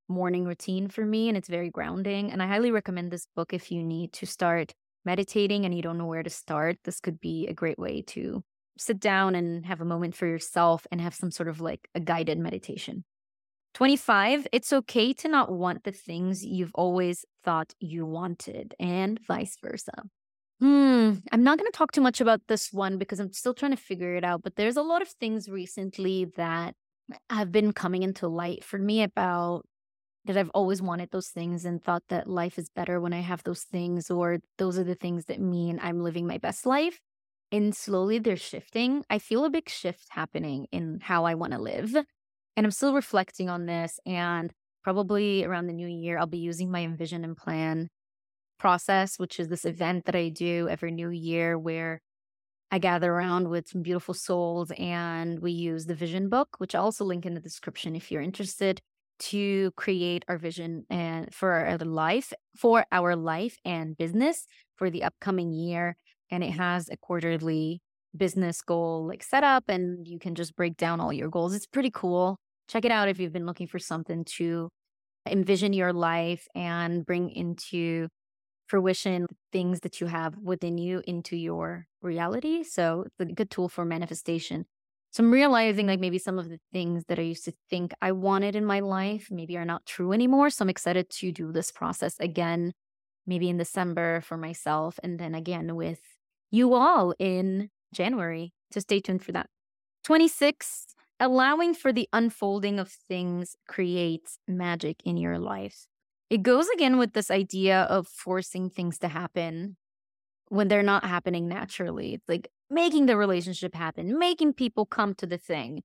morning 0.08 0.44
routine 0.44 0.88
for 0.88 1.04
me 1.04 1.28
and 1.28 1.36
it's 1.36 1.48
very 1.48 1.70
grounding. 1.70 2.32
And 2.32 2.42
I 2.42 2.46
highly 2.46 2.70
recommend 2.70 3.10
this 3.10 3.26
book 3.36 3.52
if 3.52 3.70
you 3.70 3.82
need 3.82 4.12
to 4.14 4.26
start 4.26 4.72
meditating 5.04 5.64
and 5.64 5.74
you 5.74 5.82
don't 5.82 5.98
know 5.98 6.06
where 6.06 6.22
to 6.22 6.30
start. 6.30 6.78
This 6.84 7.00
could 7.00 7.20
be 7.20 7.46
a 7.46 7.54
great 7.54 7.78
way 7.78 8.02
to 8.08 8.42
sit 8.76 8.98
down 8.98 9.34
and 9.34 9.66
have 9.66 9.80
a 9.80 9.84
moment 9.84 10.14
for 10.14 10.26
yourself 10.26 10.86
and 10.90 11.00
have 11.00 11.14
some 11.14 11.30
sort 11.30 11.48
of 11.48 11.60
like 11.60 11.88
a 11.94 12.00
guided 12.00 12.38
meditation. 12.38 13.04
25, 13.74 14.48
it's 14.52 14.72
okay 14.72 15.12
to 15.12 15.28
not 15.28 15.52
want 15.52 15.84
the 15.84 15.92
things 15.92 16.44
you've 16.44 16.74
always 16.74 17.24
thought 17.44 17.72
you 17.78 18.04
wanted, 18.04 18.74
and 18.80 19.20
vice 19.24 19.56
versa. 19.62 19.92
Hmm. 20.60 21.12
I'm 21.32 21.42
not 21.42 21.58
going 21.58 21.70
to 21.70 21.76
talk 21.76 21.92
too 21.92 22.00
much 22.02 22.20
about 22.20 22.42
this 22.48 22.72
one 22.72 22.98
because 22.98 23.18
I'm 23.18 23.32
still 23.32 23.54
trying 23.54 23.70
to 23.70 23.76
figure 23.82 24.16
it 24.16 24.24
out. 24.24 24.42
But 24.42 24.56
there's 24.56 24.76
a 24.76 24.82
lot 24.82 25.00
of 25.02 25.08
things 25.08 25.48
recently 25.48 26.26
that 26.36 26.74
have 27.30 27.50
been 27.50 27.72
coming 27.72 28.02
into 28.02 28.28
light 28.28 28.62
for 28.62 28.78
me 28.78 29.02
about 29.02 29.64
that 30.26 30.36
I've 30.36 30.50
always 30.50 30.82
wanted 30.82 31.10
those 31.12 31.28
things 31.28 31.64
and 31.64 31.82
thought 31.82 32.04
that 32.10 32.28
life 32.28 32.58
is 32.58 32.68
better 32.70 33.00
when 33.00 33.12
I 33.14 33.20
have 33.20 33.42
those 33.44 33.62
things, 33.64 34.10
or 34.10 34.38
those 34.58 34.78
are 34.78 34.84
the 34.84 34.94
things 34.94 35.26
that 35.26 35.40
mean 35.40 35.80
I'm 35.82 36.02
living 36.02 36.26
my 36.26 36.38
best 36.38 36.66
life. 36.66 37.00
And 37.52 37.74
slowly 37.74 38.18
they're 38.18 38.36
shifting. 38.36 39.04
I 39.10 39.18
feel 39.18 39.44
a 39.44 39.50
big 39.50 39.68
shift 39.68 40.08
happening 40.10 40.66
in 40.72 41.00
how 41.02 41.24
I 41.24 41.34
want 41.34 41.52
to 41.54 41.58
live. 41.60 41.94
And 42.56 42.66
I'm 42.66 42.70
still 42.70 42.94
reflecting 42.94 43.48
on 43.48 43.66
this. 43.66 43.98
And 44.06 44.52
probably 44.84 45.44
around 45.44 45.66
the 45.66 45.72
new 45.72 45.88
year, 45.88 46.18
I'll 46.18 46.26
be 46.26 46.38
using 46.38 46.70
my 46.70 46.80
envision 46.82 47.24
and 47.24 47.36
plan 47.36 47.88
process, 48.60 49.18
which 49.18 49.40
is 49.40 49.48
this 49.48 49.64
event 49.64 50.04
that 50.04 50.14
I 50.14 50.28
do 50.28 50.68
every 50.68 50.92
new 50.92 51.10
year 51.10 51.58
where 51.58 52.00
I 52.70 52.78
gather 52.78 53.12
around 53.12 53.48
with 53.48 53.68
some 53.68 53.82
beautiful 53.82 54.14
souls 54.14 54.70
and 54.78 55.40
we 55.40 55.50
use 55.50 55.86
the 55.86 55.94
vision 55.94 56.28
book, 56.28 56.48
which 56.58 56.74
I'll 56.74 56.84
also 56.84 57.04
link 57.04 57.26
in 57.26 57.34
the 57.34 57.40
description 57.40 57.96
if 57.96 58.12
you're 58.12 58.22
interested 58.22 58.80
to 59.20 59.72
create 59.72 60.24
our 60.28 60.38
vision 60.38 60.84
and 60.88 61.34
for 61.34 61.52
our 61.52 61.78
life, 61.78 62.32
for 62.56 62.86
our 62.92 63.16
life 63.16 63.56
and 63.64 63.96
business 63.96 64.46
for 64.76 64.88
the 64.88 65.02
upcoming 65.02 65.52
year. 65.52 65.96
And 66.30 66.44
it 66.44 66.52
has 66.52 66.88
a 66.88 66.96
quarterly 66.96 67.80
business 68.16 68.62
goal 68.62 69.06
like 69.06 69.22
set 69.22 69.44
up 69.44 69.64
and 69.68 70.06
you 70.06 70.18
can 70.18 70.34
just 70.34 70.54
break 70.54 70.76
down 70.76 71.00
all 71.00 71.12
your 71.12 71.28
goals. 71.28 71.54
It's 71.54 71.66
pretty 71.66 71.90
cool. 71.92 72.38
Check 72.68 72.84
it 72.84 72.92
out 72.92 73.08
if 73.08 73.18
you've 73.18 73.32
been 73.32 73.46
looking 73.46 73.66
for 73.66 73.78
something 73.80 74.24
to 74.36 74.68
envision 75.26 75.72
your 75.72 75.92
life 75.92 76.46
and 76.54 77.04
bring 77.04 77.30
into 77.30 78.08
fruition 78.70 79.26
things 79.52 79.80
that 79.80 80.00
you 80.00 80.06
have 80.06 80.36
within 80.36 80.78
you 80.78 81.02
into 81.04 81.36
your 81.36 81.88
reality. 82.02 82.62
So 82.62 83.04
it's 83.06 83.30
a 83.30 83.34
good 83.34 83.50
tool 83.50 83.68
for 83.68 83.84
manifestation. 83.84 84.64
So 85.10 85.24
I'm 85.24 85.32
realizing 85.32 85.88
like 85.88 85.98
maybe 85.98 86.18
some 86.18 86.38
of 86.38 86.48
the 86.48 86.60
things 86.72 87.02
that 87.08 87.18
I 87.18 87.22
used 87.22 87.44
to 87.46 87.52
think 87.68 87.92
I 88.00 88.12
wanted 88.12 88.54
in 88.54 88.64
my 88.64 88.78
life 88.78 89.26
maybe 89.28 89.56
are 89.56 89.64
not 89.64 89.84
true 89.86 90.12
anymore. 90.12 90.50
So 90.50 90.62
I'm 90.62 90.68
excited 90.70 91.10
to 91.10 91.32
do 91.32 91.50
this 91.50 91.72
process 91.72 92.14
again, 92.20 92.72
maybe 93.26 93.48
in 93.48 93.56
December 93.56 94.20
for 94.20 94.36
myself, 94.36 95.00
and 95.02 95.18
then 95.18 95.34
again 95.34 95.74
with 95.74 96.00
you 96.52 96.74
all 96.74 97.12
in 97.18 97.70
January. 97.92 98.52
So 98.72 98.78
stay 98.78 99.00
tuned 99.00 99.24
for 99.24 99.32
that. 99.32 99.48
26, 100.04 100.94
allowing 101.18 101.74
for 101.74 101.92
the 101.92 102.08
unfolding 102.12 102.78
of 102.78 102.88
things 102.88 103.56
creates 103.66 104.38
magic 104.46 105.02
in 105.04 105.16
your 105.16 105.40
life. 105.40 105.89
It 106.30 106.44
goes 106.44 106.68
again 106.68 106.96
with 106.96 107.12
this 107.12 107.30
idea 107.30 107.82
of 107.82 108.06
forcing 108.06 108.70
things 108.70 108.98
to 109.00 109.08
happen 109.08 109.76
when 110.48 110.68
they're 110.68 110.82
not 110.82 111.04
happening 111.04 111.48
naturally. 111.48 112.14
It's 112.14 112.28
like 112.28 112.48
making 112.70 113.06
the 113.06 113.16
relationship 113.16 113.74
happen, 113.74 114.16
making 114.16 114.52
people 114.54 114.86
come 114.86 115.14
to 115.14 115.26
the 115.26 115.38
thing, 115.38 115.82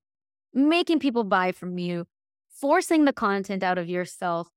making 0.54 1.00
people 1.00 1.24
buy 1.24 1.50
from 1.50 1.78
you, 1.78 2.06
forcing 2.48 3.04
the 3.04 3.12
content 3.12 3.64
out 3.64 3.76
of 3.76 3.88
yourself 3.88 4.48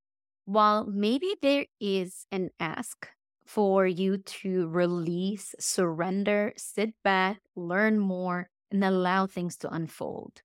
while 0.46 0.86
maybe 0.86 1.36
there 1.42 1.66
is 1.80 2.26
an 2.32 2.50
ask 2.60 3.08
for 3.46 3.88
you 3.88 4.18
to 4.18 4.68
release, 4.68 5.56
surrender, 5.60 6.54
sit 6.56 6.94
back, 7.04 7.40
learn 7.56 7.98
more, 7.98 8.50
and 8.72 8.84
allow 8.84 9.26
things 9.26 9.58
to 9.58 9.74
unfold. 9.74 10.44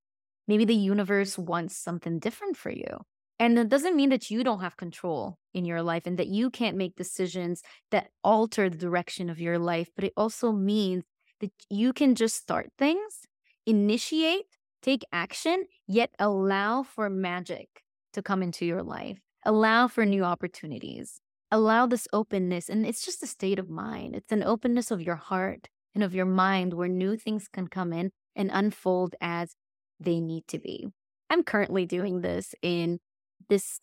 Maybe 0.48 0.64
the 0.64 0.74
universe 0.74 1.38
wants 1.38 1.76
something 1.76 2.18
different 2.18 2.56
for 2.56 2.70
you. 2.70 3.04
And 3.38 3.58
it 3.58 3.68
doesn't 3.68 3.96
mean 3.96 4.10
that 4.10 4.30
you 4.30 4.44
don't 4.44 4.60
have 4.60 4.76
control 4.76 5.38
in 5.52 5.64
your 5.64 5.82
life 5.82 6.06
and 6.06 6.18
that 6.18 6.28
you 6.28 6.50
can't 6.50 6.76
make 6.76 6.94
decisions 6.94 7.62
that 7.90 8.08
alter 8.22 8.70
the 8.70 8.78
direction 8.78 9.28
of 9.28 9.40
your 9.40 9.58
life, 9.58 9.90
but 9.94 10.04
it 10.04 10.12
also 10.16 10.52
means 10.52 11.04
that 11.40 11.50
you 11.68 11.92
can 11.92 12.14
just 12.14 12.36
start 12.36 12.70
things, 12.78 13.26
initiate, 13.66 14.46
take 14.82 15.04
action, 15.12 15.64
yet 15.86 16.10
allow 16.18 16.82
for 16.82 17.10
magic 17.10 17.68
to 18.12 18.22
come 18.22 18.42
into 18.42 18.64
your 18.64 18.82
life, 18.82 19.18
allow 19.44 19.88
for 19.88 20.06
new 20.06 20.22
opportunities, 20.22 21.20
allow 21.50 21.86
this 21.86 22.06
openness. 22.12 22.68
And 22.68 22.86
it's 22.86 23.04
just 23.04 23.22
a 23.22 23.26
state 23.26 23.58
of 23.58 23.68
mind, 23.68 24.14
it's 24.14 24.32
an 24.32 24.44
openness 24.44 24.90
of 24.90 25.02
your 25.02 25.16
heart 25.16 25.68
and 25.94 26.04
of 26.04 26.14
your 26.14 26.26
mind 26.26 26.74
where 26.74 26.88
new 26.88 27.16
things 27.16 27.48
can 27.48 27.66
come 27.66 27.92
in 27.92 28.10
and 28.36 28.50
unfold 28.52 29.14
as 29.20 29.56
they 29.98 30.20
need 30.20 30.46
to 30.48 30.58
be. 30.58 30.88
I'm 31.30 31.42
currently 31.42 31.86
doing 31.86 32.20
this 32.20 32.54
in 32.62 33.00
this 33.48 33.80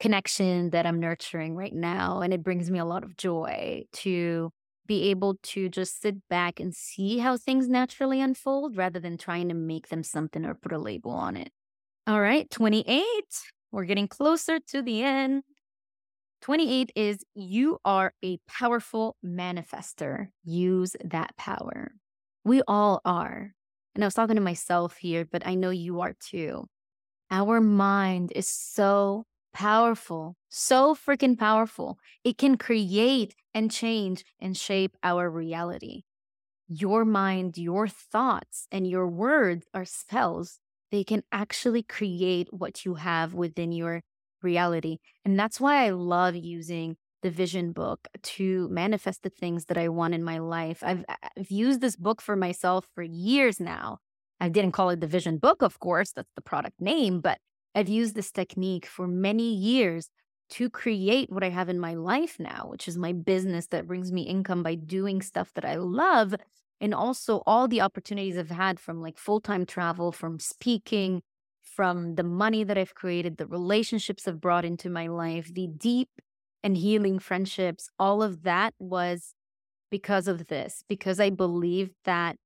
connection 0.00 0.70
that 0.70 0.86
I'm 0.86 0.98
nurturing 0.98 1.54
right 1.54 1.74
now. 1.74 2.20
And 2.20 2.32
it 2.32 2.42
brings 2.42 2.70
me 2.70 2.78
a 2.78 2.84
lot 2.84 3.04
of 3.04 3.16
joy 3.16 3.84
to 3.92 4.50
be 4.86 5.10
able 5.10 5.36
to 5.42 5.68
just 5.68 6.02
sit 6.02 6.28
back 6.28 6.58
and 6.58 6.74
see 6.74 7.18
how 7.18 7.36
things 7.36 7.68
naturally 7.68 8.20
unfold 8.20 8.76
rather 8.76 8.98
than 8.98 9.16
trying 9.16 9.48
to 9.48 9.54
make 9.54 9.88
them 9.88 10.02
something 10.02 10.44
or 10.44 10.54
put 10.54 10.72
a 10.72 10.78
label 10.78 11.12
on 11.12 11.36
it. 11.36 11.50
All 12.06 12.20
right, 12.20 12.50
28. 12.50 13.04
We're 13.70 13.84
getting 13.84 14.08
closer 14.08 14.58
to 14.70 14.82
the 14.82 15.02
end. 15.02 15.44
28 16.42 16.90
is 16.96 17.18
you 17.34 17.78
are 17.84 18.14
a 18.24 18.38
powerful 18.48 19.16
manifester. 19.24 20.28
Use 20.42 20.96
that 21.04 21.36
power. 21.36 21.92
We 22.44 22.62
all 22.66 23.00
are. 23.04 23.52
And 23.94 24.02
I 24.02 24.06
was 24.06 24.14
talking 24.14 24.36
to 24.36 24.42
myself 24.42 24.96
here, 24.96 25.26
but 25.30 25.46
I 25.46 25.54
know 25.54 25.70
you 25.70 26.00
are 26.00 26.14
too. 26.18 26.66
Our 27.30 27.60
mind 27.60 28.32
is 28.34 28.48
so 28.48 29.24
powerful, 29.52 30.36
so 30.48 30.94
freaking 30.94 31.38
powerful. 31.38 31.98
It 32.24 32.38
can 32.38 32.56
create 32.56 33.34
and 33.54 33.70
change 33.70 34.24
and 34.40 34.56
shape 34.56 34.96
our 35.02 35.30
reality. 35.30 36.02
Your 36.68 37.04
mind, 37.04 37.58
your 37.58 37.88
thoughts, 37.88 38.66
and 38.70 38.86
your 38.86 39.08
words 39.08 39.66
are 39.74 39.84
spells. 39.84 40.58
They 40.90 41.04
can 41.04 41.22
actually 41.32 41.82
create 41.82 42.52
what 42.52 42.84
you 42.84 42.94
have 42.94 43.34
within 43.34 43.72
your 43.72 44.02
reality. 44.42 44.98
And 45.24 45.38
that's 45.38 45.60
why 45.60 45.84
I 45.84 45.90
love 45.90 46.34
using 46.34 46.96
the 47.22 47.30
vision 47.30 47.72
book 47.72 48.08
to 48.22 48.68
manifest 48.70 49.22
the 49.22 49.30
things 49.30 49.66
that 49.66 49.76
I 49.76 49.88
want 49.88 50.14
in 50.14 50.24
my 50.24 50.38
life. 50.38 50.82
I've, 50.82 51.04
I've 51.08 51.50
used 51.50 51.80
this 51.80 51.96
book 51.96 52.22
for 52.22 52.34
myself 52.34 52.86
for 52.94 53.02
years 53.02 53.60
now. 53.60 53.98
I 54.40 54.48
didn't 54.48 54.72
call 54.72 54.90
it 54.90 55.00
the 55.00 55.06
vision 55.06 55.38
book, 55.38 55.62
of 55.62 55.78
course, 55.78 56.12
that's 56.12 56.32
the 56.34 56.42
product 56.42 56.80
name, 56.80 57.20
but 57.20 57.38
I've 57.74 57.88
used 57.88 58.14
this 58.14 58.32
technique 58.32 58.86
for 58.86 59.06
many 59.06 59.54
years 59.54 60.08
to 60.50 60.68
create 60.68 61.30
what 61.30 61.44
I 61.44 61.50
have 61.50 61.68
in 61.68 61.78
my 61.78 61.94
life 61.94 62.36
now, 62.40 62.66
which 62.68 62.88
is 62.88 62.98
my 62.98 63.12
business 63.12 63.68
that 63.68 63.86
brings 63.86 64.10
me 64.10 64.22
income 64.22 64.62
by 64.62 64.74
doing 64.74 65.22
stuff 65.22 65.52
that 65.54 65.64
I 65.64 65.76
love. 65.76 66.34
And 66.80 66.94
also 66.94 67.42
all 67.46 67.68
the 67.68 67.82
opportunities 67.82 68.36
I've 68.36 68.50
had 68.50 68.80
from 68.80 69.00
like 69.00 69.18
full 69.18 69.40
time 69.40 69.66
travel, 69.66 70.10
from 70.10 70.40
speaking, 70.40 71.22
from 71.62 72.16
the 72.16 72.24
money 72.24 72.64
that 72.64 72.78
I've 72.78 72.94
created, 72.94 73.36
the 73.36 73.46
relationships 73.46 74.26
I've 74.26 74.40
brought 74.40 74.64
into 74.64 74.90
my 74.90 75.06
life, 75.06 75.52
the 75.54 75.68
deep 75.68 76.08
and 76.64 76.76
healing 76.76 77.18
friendships, 77.18 77.88
all 77.98 78.22
of 78.22 78.42
that 78.42 78.74
was 78.78 79.34
because 79.90 80.26
of 80.26 80.46
this, 80.48 80.82
because 80.88 81.20
I 81.20 81.30
believe 81.30 81.90
that 82.04 82.36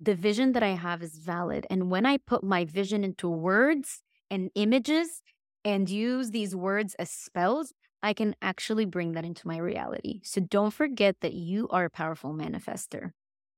the 0.00 0.14
vision 0.14 0.52
that 0.52 0.62
I 0.62 0.70
have 0.70 1.02
is 1.02 1.18
valid. 1.18 1.66
And 1.70 1.90
when 1.90 2.06
I 2.06 2.18
put 2.18 2.42
my 2.42 2.64
vision 2.64 3.04
into 3.04 3.28
words 3.28 4.02
and 4.30 4.50
images 4.54 5.22
and 5.64 5.88
use 5.88 6.30
these 6.30 6.54
words 6.54 6.94
as 6.96 7.10
spells, 7.10 7.72
I 8.02 8.12
can 8.12 8.36
actually 8.42 8.84
bring 8.84 9.12
that 9.12 9.24
into 9.24 9.48
my 9.48 9.56
reality. 9.56 10.20
So 10.24 10.40
don't 10.40 10.72
forget 10.72 11.16
that 11.20 11.32
you 11.32 11.68
are 11.70 11.86
a 11.86 11.90
powerful 11.90 12.34
manifester. 12.34 13.12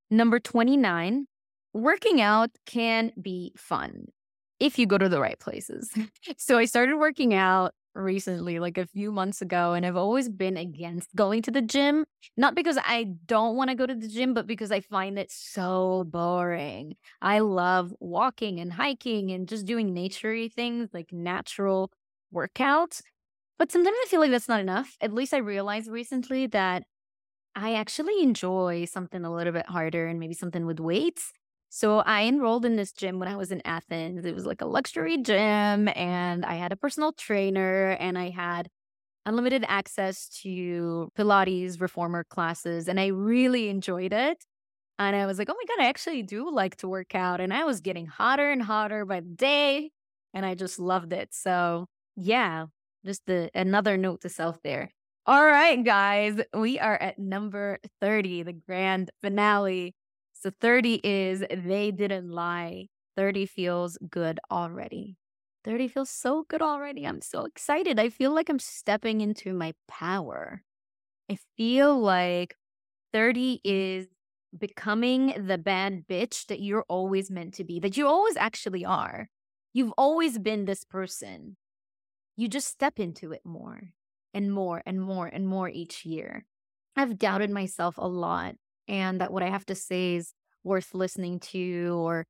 Number 0.08 0.38
29, 0.38 1.26
working 1.72 2.20
out 2.20 2.50
can 2.64 3.10
be 3.20 3.52
fun 3.56 4.06
if 4.60 4.78
you 4.78 4.86
go 4.86 4.98
to 4.98 5.08
the 5.08 5.20
right 5.20 5.38
places. 5.38 5.90
so 6.36 6.58
I 6.58 6.64
started 6.64 6.96
working 6.96 7.34
out 7.34 7.74
recently, 7.96 8.58
like 8.58 8.78
a 8.78 8.86
few 8.86 9.10
months 9.10 9.42
ago, 9.42 9.72
and 9.72 9.86
I've 9.86 9.96
always 9.96 10.28
been 10.28 10.56
against 10.56 11.14
going 11.16 11.42
to 11.42 11.50
the 11.50 11.62
gym. 11.62 12.04
Not 12.36 12.54
because 12.54 12.78
I 12.84 13.04
don't 13.26 13.56
want 13.56 13.70
to 13.70 13.76
go 13.76 13.86
to 13.86 13.94
the 13.94 14.08
gym, 14.08 14.34
but 14.34 14.46
because 14.46 14.70
I 14.70 14.80
find 14.80 15.18
it 15.18 15.30
so 15.30 16.04
boring. 16.08 16.96
I 17.22 17.40
love 17.40 17.94
walking 18.00 18.60
and 18.60 18.72
hiking 18.72 19.32
and 19.32 19.48
just 19.48 19.66
doing 19.66 19.94
naturey 19.94 20.52
things 20.52 20.90
like 20.92 21.12
natural 21.12 21.90
workouts. 22.34 23.02
But 23.58 23.72
sometimes 23.72 23.96
I 24.02 24.06
feel 24.08 24.20
like 24.20 24.30
that's 24.32 24.48
not 24.48 24.60
enough. 24.60 24.96
At 25.00 25.12
least 25.14 25.34
I 25.34 25.38
realized 25.38 25.90
recently 25.90 26.46
that 26.48 26.84
I 27.54 27.74
actually 27.74 28.22
enjoy 28.22 28.84
something 28.84 29.24
a 29.24 29.34
little 29.34 29.52
bit 29.52 29.66
harder 29.66 30.06
and 30.06 30.20
maybe 30.20 30.34
something 30.34 30.66
with 30.66 30.80
weights. 30.80 31.32
So 31.76 31.98
I 31.98 32.22
enrolled 32.22 32.64
in 32.64 32.76
this 32.76 32.90
gym 32.90 33.18
when 33.18 33.28
I 33.28 33.36
was 33.36 33.52
in 33.52 33.60
Athens. 33.66 34.24
It 34.24 34.34
was 34.34 34.46
like 34.46 34.62
a 34.62 34.66
luxury 34.66 35.18
gym, 35.18 35.90
and 35.94 36.42
I 36.42 36.54
had 36.54 36.72
a 36.72 36.76
personal 36.76 37.12
trainer, 37.12 37.90
and 38.00 38.16
I 38.16 38.30
had 38.30 38.68
unlimited 39.26 39.62
access 39.68 40.26
to 40.42 41.10
Pilates 41.18 41.78
reformer 41.78 42.24
classes, 42.24 42.88
and 42.88 42.98
I 42.98 43.08
really 43.08 43.68
enjoyed 43.68 44.14
it. 44.14 44.42
And 44.98 45.14
I 45.14 45.26
was 45.26 45.38
like, 45.38 45.50
oh 45.50 45.54
my 45.54 45.64
God, 45.76 45.84
I 45.84 45.88
actually 45.90 46.22
do 46.22 46.50
like 46.50 46.76
to 46.76 46.88
work 46.88 47.14
out. 47.14 47.42
And 47.42 47.52
I 47.52 47.64
was 47.64 47.82
getting 47.82 48.06
hotter 48.06 48.50
and 48.50 48.62
hotter 48.62 49.04
by 49.04 49.20
the 49.20 49.34
day, 49.34 49.90
and 50.32 50.46
I 50.46 50.54
just 50.54 50.78
loved 50.78 51.12
it. 51.12 51.34
So, 51.34 51.88
yeah, 52.16 52.68
just 53.04 53.20
the, 53.26 53.50
another 53.54 53.98
note 53.98 54.22
to 54.22 54.30
self 54.30 54.62
there. 54.64 54.92
All 55.26 55.44
right, 55.44 55.84
guys, 55.84 56.40
we 56.54 56.78
are 56.78 56.96
at 56.96 57.18
number 57.18 57.80
30, 58.00 58.44
the 58.44 58.54
grand 58.54 59.10
finale. 59.20 59.94
So 60.46 60.52
30 60.60 61.00
is 61.02 61.44
they 61.50 61.90
didn't 61.90 62.30
lie. 62.30 62.86
30 63.16 63.46
feels 63.46 63.98
good 64.08 64.38
already. 64.48 65.16
30 65.64 65.88
feels 65.88 66.08
so 66.08 66.44
good 66.48 66.62
already. 66.62 67.04
I'm 67.04 67.20
so 67.20 67.46
excited. 67.46 67.98
I 67.98 68.10
feel 68.10 68.32
like 68.32 68.48
I'm 68.48 68.60
stepping 68.60 69.22
into 69.22 69.52
my 69.52 69.74
power. 69.88 70.62
I 71.28 71.38
feel 71.56 71.98
like 71.98 72.54
30 73.12 73.60
is 73.64 74.06
becoming 74.56 75.34
the 75.48 75.58
bad 75.58 76.06
bitch 76.06 76.46
that 76.46 76.60
you're 76.60 76.84
always 76.88 77.28
meant 77.28 77.54
to 77.54 77.64
be, 77.64 77.80
that 77.80 77.96
you 77.96 78.06
always 78.06 78.36
actually 78.36 78.84
are. 78.84 79.28
You've 79.72 79.94
always 79.98 80.38
been 80.38 80.64
this 80.64 80.84
person. 80.84 81.56
You 82.36 82.46
just 82.46 82.68
step 82.68 83.00
into 83.00 83.32
it 83.32 83.42
more 83.44 83.94
and 84.32 84.52
more 84.52 84.80
and 84.86 85.00
more 85.00 85.26
and 85.26 85.48
more 85.48 85.68
each 85.68 86.04
year. 86.04 86.46
I've 86.94 87.18
doubted 87.18 87.50
myself 87.50 87.96
a 87.98 88.06
lot, 88.06 88.54
and 88.88 89.20
that 89.20 89.32
what 89.32 89.42
I 89.42 89.50
have 89.50 89.66
to 89.66 89.74
say 89.74 90.14
is 90.16 90.32
worth 90.64 90.94
listening 90.94 91.40
to, 91.40 91.94
or 91.98 92.26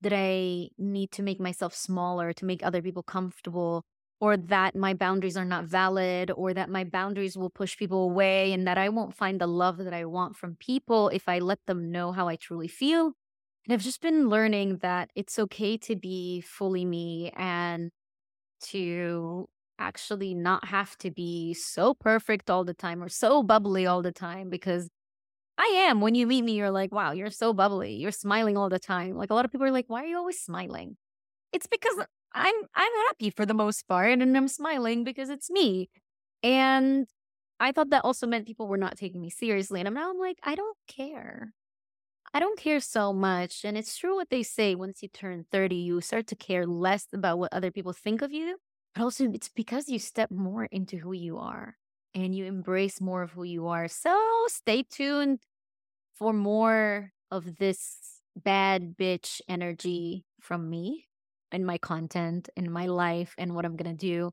that 0.00 0.12
I 0.14 0.68
need 0.78 1.10
to 1.12 1.22
make 1.22 1.40
myself 1.40 1.74
smaller 1.74 2.32
to 2.34 2.44
make 2.44 2.64
other 2.64 2.82
people 2.82 3.02
comfortable, 3.02 3.84
or 4.20 4.36
that 4.36 4.74
my 4.76 4.94
boundaries 4.94 5.36
are 5.36 5.44
not 5.44 5.64
valid, 5.64 6.30
or 6.30 6.54
that 6.54 6.70
my 6.70 6.84
boundaries 6.84 7.36
will 7.36 7.50
push 7.50 7.76
people 7.76 8.04
away, 8.04 8.52
and 8.52 8.66
that 8.66 8.78
I 8.78 8.88
won't 8.88 9.14
find 9.14 9.40
the 9.40 9.46
love 9.46 9.78
that 9.78 9.94
I 9.94 10.04
want 10.04 10.36
from 10.36 10.56
people 10.56 11.08
if 11.10 11.28
I 11.28 11.38
let 11.38 11.60
them 11.66 11.90
know 11.90 12.12
how 12.12 12.28
I 12.28 12.36
truly 12.36 12.68
feel. 12.68 13.12
And 13.66 13.74
I've 13.74 13.82
just 13.82 14.00
been 14.00 14.28
learning 14.28 14.78
that 14.78 15.10
it's 15.14 15.38
okay 15.38 15.76
to 15.78 15.96
be 15.96 16.40
fully 16.40 16.84
me 16.84 17.32
and 17.36 17.90
to 18.60 19.48
actually 19.78 20.34
not 20.34 20.66
have 20.66 20.96
to 20.98 21.10
be 21.10 21.54
so 21.54 21.94
perfect 21.94 22.50
all 22.50 22.64
the 22.64 22.74
time 22.74 23.02
or 23.02 23.08
so 23.08 23.42
bubbly 23.42 23.86
all 23.86 24.02
the 24.02 24.12
time 24.12 24.50
because 24.50 24.88
I 25.58 25.66
am. 25.88 26.00
When 26.00 26.14
you 26.14 26.26
meet 26.26 26.42
me, 26.42 26.52
you're 26.52 26.70
like, 26.70 26.92
wow, 26.92 27.12
you're 27.12 27.30
so 27.30 27.52
bubbly. 27.52 27.94
You're 27.94 28.12
smiling 28.12 28.56
all 28.56 28.68
the 28.68 28.78
time. 28.78 29.16
Like 29.16 29.30
a 29.30 29.34
lot 29.34 29.44
of 29.44 29.50
people 29.50 29.66
are 29.66 29.72
like, 29.72 29.86
why 29.88 30.04
are 30.04 30.06
you 30.06 30.16
always 30.16 30.40
smiling? 30.40 30.96
It's 31.52 31.66
because 31.66 31.96
I'm 32.34 32.54
I'm 32.74 32.92
happy 33.08 33.30
for 33.30 33.46
the 33.46 33.54
most 33.54 33.88
part 33.88 34.12
and 34.12 34.36
I'm 34.36 34.48
smiling 34.48 35.04
because 35.04 35.30
it's 35.30 35.50
me. 35.50 35.90
And 36.42 37.08
I 37.60 37.72
thought 37.72 37.90
that 37.90 38.04
also 38.04 38.26
meant 38.26 38.46
people 38.46 38.68
were 38.68 38.78
not 38.78 38.98
taking 38.98 39.20
me 39.22 39.30
seriously. 39.30 39.80
And 39.80 39.88
I'm 39.88 39.94
now 39.94 40.10
I'm 40.10 40.18
like, 40.20 40.38
I 40.44 40.54
don't 40.56 40.78
care. 40.88 41.54
I 42.34 42.40
don't 42.40 42.58
care 42.58 42.80
so 42.80 43.12
much. 43.12 43.64
And 43.64 43.76
it's 43.78 43.96
true 43.96 44.16
what 44.16 44.30
they 44.30 44.42
say 44.42 44.74
once 44.74 45.02
you 45.02 45.08
turn 45.08 45.46
30, 45.50 45.76
you 45.76 46.00
start 46.00 46.26
to 46.28 46.36
care 46.36 46.66
less 46.66 47.06
about 47.12 47.38
what 47.38 47.52
other 47.52 47.70
people 47.70 47.92
think 47.92 48.22
of 48.22 48.32
you. 48.32 48.58
But 48.94 49.02
also, 49.04 49.30
it's 49.32 49.48
because 49.48 49.88
you 49.88 49.98
step 49.98 50.30
more 50.30 50.66
into 50.66 50.98
who 50.98 51.12
you 51.12 51.38
are 51.38 51.76
and 52.14 52.34
you 52.34 52.44
embrace 52.44 53.00
more 53.00 53.22
of 53.22 53.32
who 53.32 53.44
you 53.44 53.68
are. 53.68 53.88
So 53.88 54.46
stay 54.48 54.82
tuned 54.82 55.40
for 56.14 56.32
more 56.32 57.12
of 57.30 57.56
this 57.56 58.20
bad 58.36 58.96
bitch 58.96 59.40
energy 59.48 60.24
from 60.40 60.70
me 60.70 61.06
and 61.50 61.66
my 61.66 61.78
content 61.78 62.48
and 62.56 62.72
my 62.72 62.86
life 62.86 63.34
and 63.38 63.54
what 63.54 63.64
I'm 63.64 63.76
going 63.76 63.96
to 63.96 64.06
do. 64.06 64.30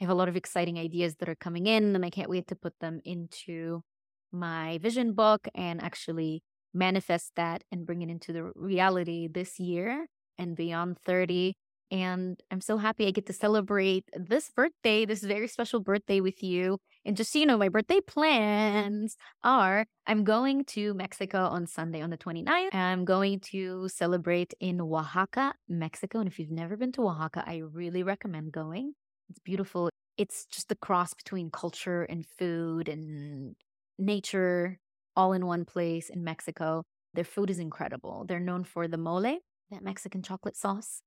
I 0.00 0.04
have 0.04 0.10
a 0.10 0.14
lot 0.14 0.28
of 0.28 0.36
exciting 0.36 0.78
ideas 0.78 1.16
that 1.16 1.28
are 1.28 1.36
coming 1.36 1.66
in, 1.66 1.94
and 1.94 2.04
I 2.04 2.10
can't 2.10 2.28
wait 2.28 2.48
to 2.48 2.56
put 2.56 2.74
them 2.80 3.00
into 3.04 3.82
my 4.30 4.78
vision 4.78 5.12
book 5.14 5.48
and 5.54 5.82
actually 5.82 6.42
manifest 6.74 7.32
that 7.36 7.64
and 7.72 7.86
bring 7.86 8.02
it 8.02 8.10
into 8.10 8.32
the 8.32 8.52
reality 8.54 9.28
this 9.28 9.58
year 9.58 10.06
and 10.38 10.54
beyond 10.54 10.98
30. 10.98 11.54
And 11.90 12.38
I'm 12.50 12.60
so 12.60 12.76
happy 12.76 13.06
I 13.06 13.10
get 13.12 13.26
to 13.26 13.32
celebrate 13.32 14.04
this 14.12 14.50
birthday, 14.50 15.06
this 15.06 15.22
very 15.22 15.48
special 15.48 15.80
birthday 15.80 16.20
with 16.20 16.42
you. 16.42 16.78
And 17.06 17.16
just 17.16 17.32
so 17.32 17.38
you 17.38 17.46
know, 17.46 17.56
my 17.56 17.68
birthday 17.68 18.00
plans 18.00 19.16
are 19.44 19.86
I'm 20.08 20.24
going 20.24 20.64
to 20.64 20.92
Mexico 20.94 21.38
on 21.46 21.68
Sunday 21.68 22.02
on 22.02 22.10
the 22.10 22.18
29th. 22.18 22.74
I'm 22.74 23.04
going 23.04 23.38
to 23.52 23.88
celebrate 23.88 24.54
in 24.58 24.80
Oaxaca, 24.80 25.54
Mexico. 25.68 26.18
And 26.18 26.28
if 26.28 26.40
you've 26.40 26.50
never 26.50 26.76
been 26.76 26.90
to 26.92 27.06
Oaxaca, 27.06 27.44
I 27.46 27.62
really 27.72 28.02
recommend 28.02 28.50
going. 28.50 28.94
It's 29.30 29.38
beautiful. 29.38 29.88
It's 30.16 30.46
just 30.46 30.68
the 30.68 30.74
cross 30.74 31.14
between 31.14 31.48
culture 31.48 32.02
and 32.02 32.26
food 32.26 32.88
and 32.88 33.54
nature 33.98 34.80
all 35.14 35.32
in 35.32 35.46
one 35.46 35.64
place 35.64 36.10
in 36.10 36.24
Mexico. 36.24 36.82
Their 37.14 37.24
food 37.24 37.50
is 37.50 37.60
incredible. 37.60 38.24
They're 38.26 38.40
known 38.40 38.64
for 38.64 38.88
the 38.88 38.98
mole, 38.98 39.22
that 39.70 39.82
Mexican 39.82 40.22
chocolate 40.22 40.56
sauce. 40.56 41.02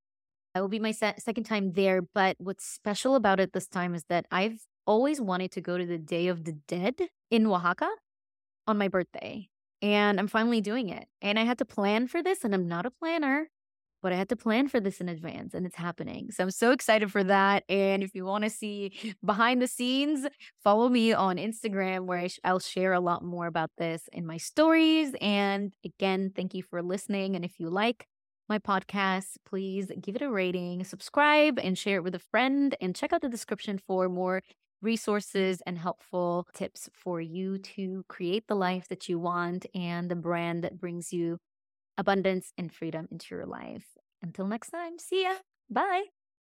It 0.56 0.62
will 0.62 0.70
be 0.70 0.80
my 0.80 0.92
se- 0.92 1.16
second 1.20 1.44
time 1.44 1.74
there, 1.74 2.02
but 2.02 2.38
what's 2.40 2.66
special 2.66 3.16
about 3.16 3.42
it 3.42 3.52
this 3.52 3.68
time 3.68 3.94
is 3.94 4.06
that 4.10 4.26
I've 4.32 4.60
always 4.90 5.22
wanted 5.22 5.52
to 5.52 5.62
go 5.62 5.78
to 5.78 5.86
the 5.86 6.00
Day 6.00 6.30
of 6.30 6.46
the 6.46 6.54
Dead 6.68 6.96
in 7.30 7.46
Oaxaca 7.46 7.88
on 8.66 8.80
my 8.80 8.88
birthday. 8.88 9.48
And 9.84 10.20
I'm 10.20 10.28
finally 10.28 10.62
doing 10.62 10.90
it. 10.90 11.06
And 11.22 11.38
I 11.38 11.44
had 11.44 11.60
to 11.60 11.66
plan 11.66 12.08
for 12.08 12.24
this, 12.24 12.44
and 12.44 12.56
I'm 12.56 12.68
not 12.68 12.88
a 12.88 12.92
planner, 12.92 13.50
but 14.02 14.12
I 14.12 14.16
had 14.16 14.30
to 14.30 14.36
plan 14.36 14.68
for 14.68 14.80
this 14.80 15.00
in 15.00 15.08
advance, 15.08 15.54
and 15.54 15.64
it's 15.68 15.76
happening. 15.76 16.32
So 16.32 16.44
I'm 16.44 16.52
so 16.52 16.72
excited 16.72 17.12
for 17.12 17.24
that. 17.24 17.66
And 17.70 18.02
if 18.02 18.16
you 18.16 18.26
want 18.26 18.46
to 18.46 18.50
see 18.50 19.14
behind 19.24 19.62
the 19.62 19.68
scenes, 19.68 20.26
follow 20.64 20.90
me 20.90 21.14
on 21.14 21.38
Instagram, 21.38 22.08
where 22.08 22.18
I 22.18 22.28
sh- 22.28 22.40
I'll 22.44 22.60
share 22.60 22.94
a 22.94 23.00
lot 23.00 23.24
more 23.24 23.46
about 23.46 23.70
this 23.78 24.10
in 24.12 24.26
my 24.26 24.38
stories. 24.38 25.14
And 25.22 25.72
again, 25.86 26.32
thank 26.36 26.56
you 26.56 26.64
for 26.64 26.82
listening. 26.82 27.36
And 27.36 27.46
if 27.46 27.60
you 27.60 27.70
like, 27.70 28.08
my 28.50 28.58
podcast, 28.58 29.38
please 29.46 29.92
give 30.02 30.16
it 30.16 30.24
a 30.24 30.32
rating, 30.32 30.84
subscribe, 30.84 31.60
and 31.60 31.78
share 31.78 31.98
it 31.98 32.04
with 32.04 32.16
a 32.16 32.26
friend. 32.32 32.76
And 32.82 32.96
check 32.96 33.14
out 33.14 33.22
the 33.22 33.30
description 33.30 33.80
for 33.86 34.10
more 34.10 34.42
resources 34.82 35.62
and 35.66 35.78
helpful 35.78 36.48
tips 36.54 36.90
for 36.94 37.22
you 37.22 37.58
to 37.60 38.04
create 38.08 38.48
the 38.48 38.56
life 38.56 38.88
that 38.90 39.10
you 39.10 39.20
want 39.20 39.66
and 39.76 40.10
the 40.10 40.16
brand 40.16 40.64
that 40.64 40.80
brings 40.80 41.12
you 41.14 41.40
abundance 41.98 42.54
and 42.58 42.74
freedom 42.74 43.08
into 43.12 43.36
your 43.36 43.46
life. 43.46 43.98
Until 44.22 44.48
next 44.48 44.72
time, 44.72 45.00
see 45.00 45.24
ya. 45.24 45.36
Bye. 45.70 46.19